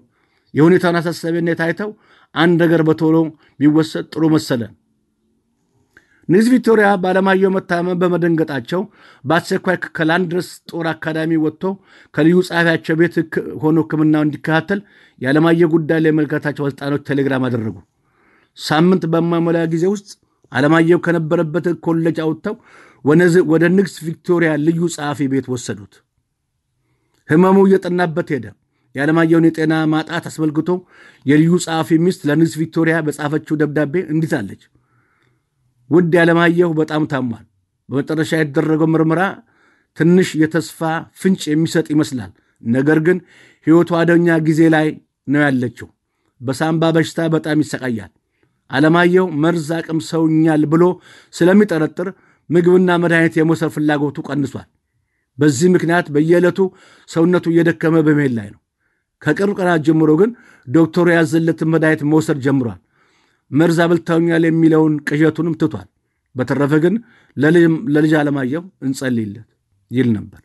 የሁኔታውን 0.55 0.99
አሳሳቢነት 1.01 1.61
አይተው 1.67 1.91
አንድ 2.35 2.55
ነገር 2.63 2.81
በቶሎ 2.89 3.17
ቢወሰድ 3.61 4.05
ጥሩ 4.13 4.25
መሰለን። 4.35 4.73
ንግሥት 6.29 6.49
ቪክቶሪያ 6.53 6.87
በአለማየሁ 7.03 7.49
መታመም 7.57 7.99
በመደንገጣቸው 8.01 8.81
በአስቸኳይ 9.25 9.77
ከሳንድረስ 9.97 10.49
ጦር 10.71 10.87
አካዳሚ 10.93 11.33
ወጥቶ 11.45 11.63
ከልዩ 12.15 12.37
ጸሐፊያቸው 12.49 12.97
ቤት 13.01 13.17
ሆኖ 13.63 13.77
ሕክምናው 13.85 14.25
እንዲከታተል 14.27 14.81
የዓለማየሁ 15.21 15.69
ጉዳይ 15.75 16.01
ለሚመለከታቸው 16.05 16.65
ባለሥልጣኖች 16.65 17.05
ቴሌግራም 17.11 17.47
አደረጉ። 17.49 17.77
ሳምንት 18.59 19.05
በማይሞላ 19.13 19.61
ጊዜ 19.75 19.85
ውስጥ 19.95 20.09
አለማየሁ 20.53 20.99
ከነበረበት 21.07 21.69
ኮሌጅ 21.87 22.19
አውጥተው 22.25 22.57
ወደ 23.53 23.65
ንግሥት 23.73 23.99
ቪክቶሪያ 24.07 24.51
ልዩ 24.67 24.83
ጸሐፊ 24.95 25.29
ቤት 25.33 25.47
ወሰዱት። 25.53 25.95
ህመሙ 27.29 27.57
እየጠናበት 27.67 28.29
ሄደ። 28.35 28.47
የዓለማየሁን 28.95 29.47
የጤና 29.49 29.75
ማጣት 29.93 30.25
አስመልክቶ 30.29 30.71
የልዩ 31.27 31.53
ጸሐፊ 31.65 31.99
ሚስት 32.05 32.21
ለንግሥት 32.29 32.55
ቪክቶሪያ 32.61 32.97
በጻፈችው 33.07 33.59
ደብዳቤ 33.61 33.95
እንዲህ 34.13 34.33
አለች። 34.39 34.63
ውድ 35.91 36.13
ያለማየሁ 36.19 36.71
በጣም 36.79 37.03
ታሟል። 37.11 37.45
በመጨረሻ 37.89 38.31
የተደረገው 38.39 38.89
ምርመራ 38.95 39.23
ትንሽ 39.97 40.29
የተስፋ 40.41 40.81
ፍንጭ 41.21 41.43
የሚሰጥ 41.51 41.87
ይመስላል። 41.95 42.33
ነገር 42.63 42.99
ግን 43.07 43.19
ሕይወቱ 43.67 43.91
አደኛ 44.01 44.29
ጊዜ 44.47 44.61
ላይ 44.75 44.87
ነው 45.27 45.43
ያለችው። 45.47 45.89
በሳምባ 46.41 46.85
በሽታ 46.97 47.21
በጣም 47.35 47.61
ይሰቃያል። 47.65 48.11
አለማየሁ 48.71 49.27
መርዝ 49.43 49.69
አቅም 49.77 50.01
ሰውኛል 50.09 50.63
ብሎ 50.73 50.85
ስለሚጠረጥር 51.35 52.09
ምግብና 52.51 52.91
መድኃኒት 53.03 53.35
የመውሰድ 53.39 53.71
ፍላጎቱ 53.77 54.19
ቀንሷል። 54.29 54.67
በዚህ 55.39 55.69
ምክንያት 55.75 56.07
በየዕለቱ 56.15 56.59
ሰውነቱ 57.09 57.47
እየደከመ 57.53 57.97
በመሄድ 58.07 58.33
ላይ 58.39 58.49
ነው። 58.55 58.61
ከቅርብ 59.23 59.53
ቀናት 59.59 59.81
ጀምሮ 59.87 60.11
ግን 60.21 60.31
ዶክተሩ 60.67 61.07
ያዘለትን 61.15 61.71
መድኃኒት 61.73 62.03
መውሰድ 62.11 62.39
ጀምሯል። 62.47 62.81
መርዝ 63.51 63.79
አብልተውኛል 63.85 64.45
የሚለውን 64.47 64.95
ቅዠቱንም 65.09 65.55
ትቷል። 65.61 65.89
በተረፈ 66.35 66.73
ግን 66.85 66.95
ለልጅ 67.89 68.13
አለማየሁ 68.21 68.63
እንጸልይለት 68.87 69.49
ይል 69.91 70.09
ነበር። 70.17 70.41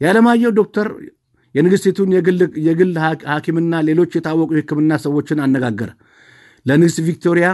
የዓለማየሁ 0.00 0.50
ዶክተር 0.58 0.88
የንግሥቲቱን 1.54 2.10
የግል 2.66 2.90
ሐኪምና 3.30 3.74
ሌሎች 3.88 4.12
የታወቁ 4.16 4.50
የሕክምና 4.54 4.92
ሰዎችን 5.04 5.42
አነጋገረ። 5.44 5.90
ለንግሥት 6.66 6.98
ቪክቶሪያ 7.08 7.48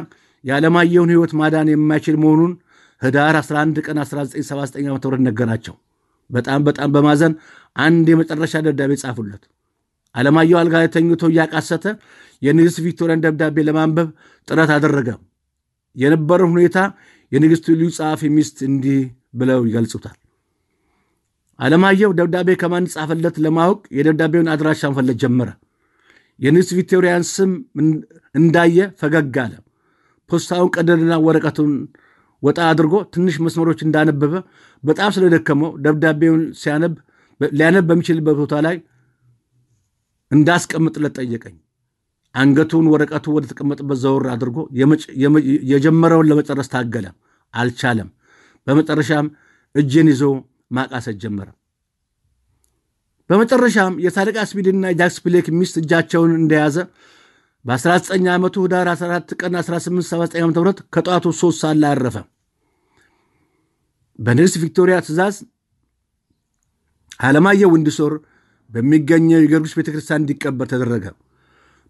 የዓለማየሁን 0.44 1.12
ሕይወት 1.12 1.32
ማዳን 1.40 1.70
የማይችል 1.72 2.16
መሆኑን 2.22 2.52
ህዳር 3.02 3.36
11 3.40 3.80
ቀን 3.86 3.98
1979 4.02 5.06
ዓ 5.06 5.16
ም 5.16 5.28
ነገራቸው። 5.28 5.74
በጣም 6.30 6.60
በጣም 6.66 6.88
በማዘን 6.94 7.32
አንድ 7.76 8.06
የመጨረሻ 8.12 8.54
ደብዳቤ 8.66 8.92
ጻፉለት። 9.02 9.42
አለማየሁ 10.14 10.56
አልጋ 10.60 10.76
ተኝቶ 10.94 11.24
እያቃሰተ 11.32 11.84
የንግሥት 12.42 12.78
ቪክቶሪያን 12.86 13.22
ደብዳቤ 13.24 13.56
ለማንበብ 13.68 14.08
ጥረት 14.48 14.70
አደረገ። 14.76 15.08
የነበረውን 15.96 16.52
ሁኔታ 16.54 16.78
የንግሥቱ 17.32 17.66
ልዩ 17.74 17.88
ጸሐፊ 17.96 18.22
ሚስት 18.36 18.58
እንዲህ 18.68 19.00
ብለው 19.34 19.60
ይገልጹታል። 19.68 20.16
አለማየሁ 21.58 22.10
ደብዳቤ 22.18 22.50
ከማን 22.60 22.84
ጻፈለት 22.92 23.36
ለማወቅ 23.44 23.80
የደብዳቤውን 23.96 24.50
አድራሻ 24.52 24.90
መፈለግ 24.92 25.16
ጀመረ። 25.22 25.48
የንግሥት 26.40 26.70
ቪክቶሪያን 26.78 27.24
ስም 27.30 27.50
እንዳየ 28.34 28.78
ፈገግ 29.00 29.36
አለ። 29.42 29.54
ፖስታውን 30.30 30.70
ቀደድና 30.74 31.14
ወረቀቱን 31.24 31.72
ወጣ 32.42 32.58
አድርጎ 32.68 32.94
ትንሽ 33.14 33.34
መስመሮች 33.44 33.80
እንዳነበበ 33.86 34.34
በጣም 34.84 35.10
ስለደከመው 35.16 35.70
ደብዳቤውን 35.84 36.42
ሲያነብ 36.60 36.94
ሊያነብ 37.40 37.84
በሚችልበት 37.88 38.36
ቦታ 38.40 38.54
ላይ 38.66 38.76
እንዳስቀምጥለት 40.30 41.14
ጠየቀኝ። 41.18 41.56
አንገቱን 42.34 42.86
ወረቀቱ 42.92 43.26
ወደ 43.36 43.44
ተቀመጠበት 43.50 43.98
ዘወር 44.02 44.26
አድርጎ 44.34 44.58
የጀመረውን 45.70 46.28
ለመጨረስ 46.30 46.68
ታገለ፣ 46.74 47.06
አልቻለም። 47.54 48.10
በመጨረሻም 48.66 49.26
እጄን 49.74 50.08
ይዞ 50.12 50.22
ማቃሰት 50.70 51.16
ጀመረ። 51.22 51.48
በመጨረሻም 53.30 53.94
የሳደቃ 54.04 54.38
ስፒድና 54.50 54.84
የጃክስ 54.90 55.16
ፒሌክ 55.24 55.46
ሚስት 55.58 55.74
እጃቸውን 55.80 56.32
እንደያዘ 56.38 56.76
በ19 57.64 58.28
ዓመቱ 58.34 58.56
ህዳር 58.64 58.86
14 58.92 59.32
ቀን 59.40 59.54
1879 59.58 60.36
ዓ 60.38 60.46
ም 60.46 60.52
ከጠዋቱ 60.94 61.32
ሶስት 61.40 61.58
ሰዓት 61.62 61.78
ላይ 61.82 61.90
አረፈ። 61.94 62.16
በንግሥት 64.18 64.56
ቪክቶሪያ 64.62 64.96
ትእዛዝ 65.06 65.36
አለማየሁ 67.20 67.68
ወንድሶር 67.74 68.12
በሚገኘው 68.70 69.40
የጊዮርጊስ 69.40 69.74
ቤተ 69.78 69.88
ክርስቲያን 69.94 70.22
እንዲቀበር 70.22 70.66
ተደረገ። 70.72 71.04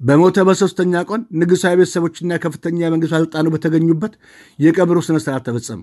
በሞተ 0.00 0.38
በሦስተኛ 0.48 1.02
ቀን 1.08 1.22
ንጉሣዊ 1.40 1.74
ቤተሰቦችና 1.80 2.38
ከፍተኛ 2.44 2.78
የመንግሥት 2.82 3.12
ባለሥልጣኖች 3.14 3.52
በተገኙበት 3.54 4.12
የቀብሩ 4.58 4.98
ሥነ 5.06 5.16
ሥርዓት 5.24 5.44
ተፈጸሙ። 5.48 5.80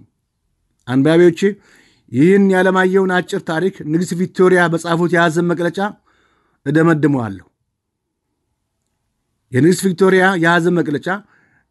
አንባቢዎቼ 0.87 1.41
ይህን 2.11 2.45
የዓለማየሁን 2.51 3.13
አጭር 3.17 3.41
ታሪክ 3.49 3.75
ንግሥት 3.93 4.13
ቪክቶሪያ 4.21 4.61
በጻፉት 4.73 5.13
የሐዘን 5.15 5.47
መግለጫ 5.51 5.79
እደመድመዋለሁ። 6.65 7.45
የንግሥት 9.51 9.81
ቪክቶሪያ 9.85 10.23
የሐዘን 10.43 10.75
መግለጫ 10.79 11.07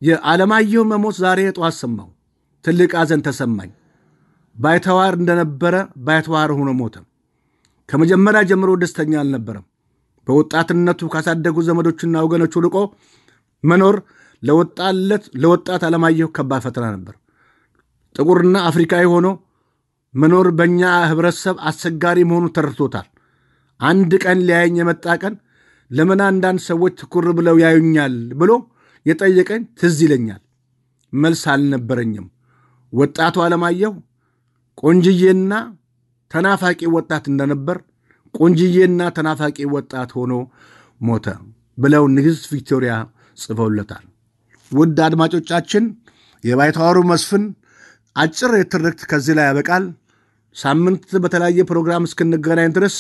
የዓለማየሁ 0.02 0.82
መሞት 0.90 1.16
ዛሬ 1.22 1.40
ጠዋት 1.56 1.74
ሰማሁ። 1.80 2.08
ትልቅ 2.64 2.90
ሐዘን 3.00 3.20
ተሰማኝ። 3.26 3.70
ባይተዋር 4.56 5.14
እንደነበረ 5.20 5.74
ባይተዋር 6.06 6.50
ሆኖ 6.58 6.70
ሞተ። 6.78 6.96
ከመጀመሪያ 7.88 8.40
ጀምሮ 8.50 8.70
ደስተኛ 8.82 9.12
አልነበረም። 9.22 9.64
በወጣትነቱ 10.26 11.08
ካሳደጉ 11.12 11.56
ዘመዶችና 11.66 12.22
ወገኖቹ 12.24 12.62
ርቆ 12.64 12.76
መኖር 13.64 13.96
ለወጣት 15.36 15.82
ዓለማየሁ 15.88 16.28
ከባድ 16.36 16.62
ፈተና 16.64 16.86
ነበር። 16.94 17.14
ጥቁርና 18.16 18.56
አፍሪካዊ 18.70 19.04
ሆኖ 19.12 19.26
መኖር 20.14 20.46
በእኛ 20.58 20.80
ህብረተሰብ 21.10 21.56
አስቸጋሪ 21.68 22.18
መሆኑን 22.28 22.52
ተረድቶታል። 22.56 23.06
አንድ 23.80 24.12
ቀን 24.24 24.38
ሊያየኝ 24.48 24.76
የመጣ 24.80 25.06
ቀን 25.22 25.34
ለምን 25.90 26.20
አንዳንድ 26.26 26.60
ሰዎች 26.68 26.94
ትኩር 27.00 27.26
ብለው 27.38 27.56
ያዩኛል 27.64 28.14
ብሎ 28.40 28.52
የጠየቀኝ 29.06 29.62
ትዝ 29.80 29.98
ይለኛል። 30.04 30.40
መልስ 31.12 31.42
አልነበረኝም። 31.52 32.26
ወጣቱ 32.92 33.36
ዓለማየሁ 33.44 33.92
ቆንጅዬና 34.82 35.52
ተናፋቂ 36.30 36.80
ወጣት 36.96 37.24
እንደነበር 37.32 37.78
ቆንጅዬና 38.34 39.02
ተናፋቂ 39.16 39.58
ወጣት 39.74 40.10
ሆኖ 40.16 40.32
ሞተ 41.00 41.26
ብለው 41.78 42.04
ንግሥት 42.16 42.44
ቪክቶሪያ 42.52 42.92
ጽፈውለታል። 43.36 44.04
ውድ 44.70 44.98
አድማጮቻችን 45.06 45.84
የባይተዋሩ 46.44 46.98
መስፍን 47.10 47.44
አጭር 48.16 48.52
የትርክት 48.58 49.00
ከዚህ 49.10 49.34
ላይ 49.38 49.46
ያበቃል። 49.48 49.84
ሳምንት 50.56 51.02
በተለያየ 51.24 51.64
ፕሮግራም 51.70 52.06
እስክንገናኝ 52.08 52.68
ድረስ 52.76 52.96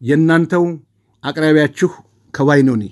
የእናንተው 0.00 0.64
አቅራቢያችሁ 1.24 1.90
ከዋይኖኒ 2.34 2.82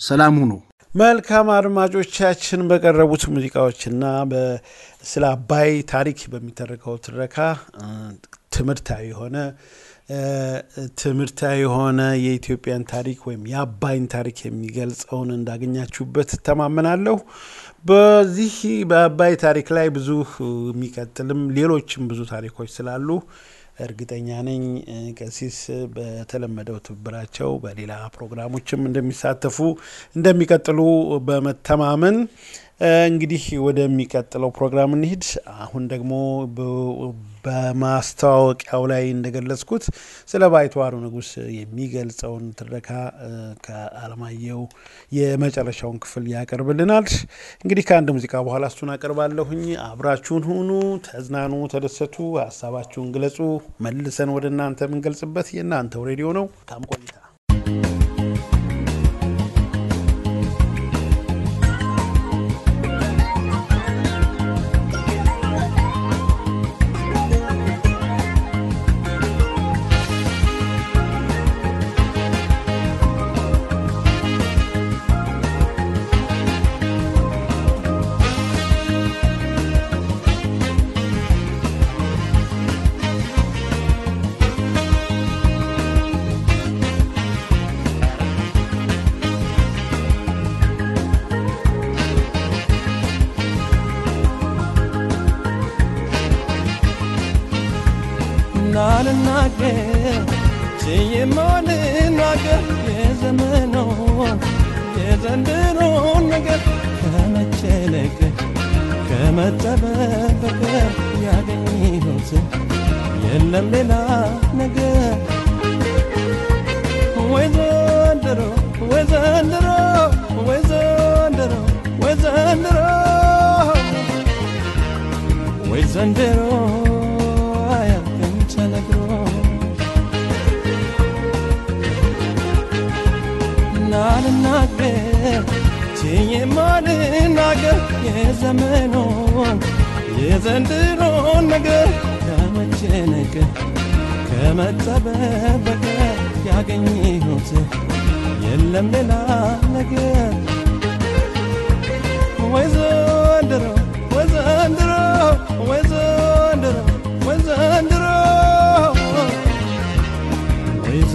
ሰላም 0.00 0.34
ሁኑ። 0.42 0.52
መልካም 0.90 1.48
አድማጮቻችን፣ 1.56 2.60
በቀረቡት 2.70 3.24
ሙዚቃዎችና 3.32 4.04
ስለ 5.04 5.24
አባይ 5.34 5.70
ታሪክ 5.92 6.20
በሚተረከው 6.32 6.94
ትረካ 7.04 7.36
ትምህርታዊ 8.52 9.04
የሆነ 9.10 9.36
ትምህርታዊ 11.00 11.58
የሆነ 11.60 12.00
የኢትዮጵያን 12.22 12.84
ታሪክ 12.92 13.18
ወይም 13.28 13.42
የአባይን 13.50 14.06
ታሪክ 14.14 14.38
የሚገልጸውን 14.46 15.30
እንዳገኛችሁበት 15.36 16.32
ተማመናለሁ። 16.48 17.16
በዚህ 17.84 18.54
በአባይ 18.90 19.34
ታሪክ 19.44 19.68
ላይ 19.76 19.88
ብዙ 19.96 20.08
የሚቀጥልም 20.70 21.42
ሌሎችም 21.56 22.08
ብዙ 22.10 22.20
ታሪኮች 22.32 22.70
ስላሉ 22.76 23.08
እርግጠኛ 23.80 24.28
ነኝ 24.48 24.62
ቀሲስ 25.18 25.58
በተለመደው 25.94 26.78
ትብብራቸው 26.86 27.50
በሌላ 27.64 27.92
ፕሮግራሞችም 28.16 28.86
እንደሚሳተፉ 28.88 29.58
እንደሚቀጥሉ 30.16 30.80
በመተማመን 31.28 32.18
እንግዲህ 32.80 33.42
ወደሚቀጥለው 33.64 34.50
ፕሮግራም 34.56 34.92
እንሂድ። 34.96 35.24
አሁን 35.56 35.82
ደግሞ 35.90 36.12
በማስታወቂያው 37.44 38.82
ላይ 38.90 39.04
እንደገለጽኩት 39.10 39.84
ስለ 40.28 40.42
ባይተዋሩ 40.52 40.94
ንጉሥ 41.04 41.30
የሚገልጸውን 41.56 42.46
ትረካ 42.58 42.88
ከአለማየሁ 43.66 44.60
የመጨረሻውን 45.18 46.00
ክፍል 46.04 46.26
ያቀርብልናል። 46.34 47.06
እንግዲህ 47.64 47.86
ከአንድ 47.88 48.10
ሙዚቃ 48.16 48.34
በኋላ 48.46 48.66
እሱን 48.72 48.92
አቀርባለሁኝ። 48.96 49.64
አብራችሁን 49.86 50.44
ሁኑ፣ 50.50 50.70
ተዝናኑ፣ 51.08 51.54
ተደሰቱ፣ 51.74 52.16
ሀሳባችሁን 52.40 53.10
ግለጹ። 53.16 53.38
መልሰን 53.86 54.32
ወደ 54.36 54.46
እናንተ 54.52 54.88
የምንገልጽበት 54.88 55.50
የእናንተው 55.56 56.06
ሬዲዮ 56.10 56.30
ነው። 56.38 56.46
ካም 56.70 56.84
ቆይታ 56.92 57.14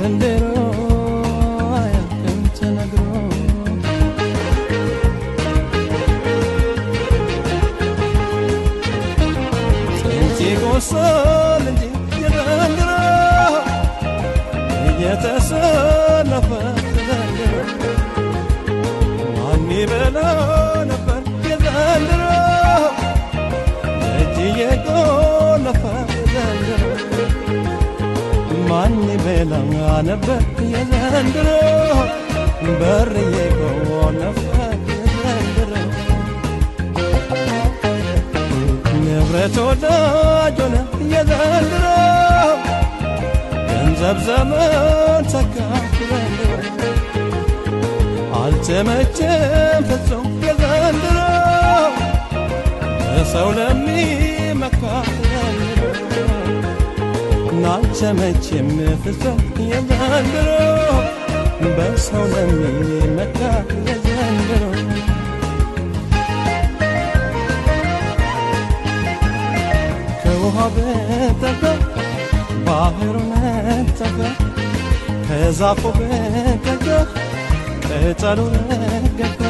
a 0.06 0.08
little 0.08 0.55
ይበላ 29.86 29.96
ነበር 30.08 30.42
የዘንድሮ 30.72 31.50
በር 32.80 33.12
እየቆለፈ 33.24 34.38
የዘንድሮ 34.90 35.74
ንብረት 39.04 39.58
ወዳጅ 39.66 40.58
ሆነ 40.64 40.76
የዘንድሮ 41.14 41.86
ገንዘብ 43.70 44.18
ዘመን 44.28 44.74
ተካ 45.34 45.58
ዘንድሮ 46.02 46.52
አልተመቸም 48.42 49.86
ፍጹም 49.92 50.28
የዘንድሮ 50.48 51.20
በሰው 53.08 53.50
ለሚመካ 53.60 54.82
ናልተመቸም 57.66 58.68
ፍጹም 59.04 59.40
የዘንድሮ 59.70 60.50
በሰው 61.78 62.24
ለሚመካ 62.34 63.40
የዘንድሮ። 63.88 64.64
ከውሃ 70.22 70.58
በጠፈ 70.76 71.62
ባህሩ 72.68 73.14
ነጠፈ 73.32 74.18
ከዛፉ 75.28 75.82
በጠፈ 76.00 76.86
ቅጠሉ 77.86 78.40
ረገፈ። 78.54 79.42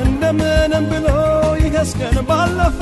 እንደምንም 0.00 0.84
ብሎ 0.92 1.06
ይገስገን 1.62 2.16
ባለፈ 2.28 2.78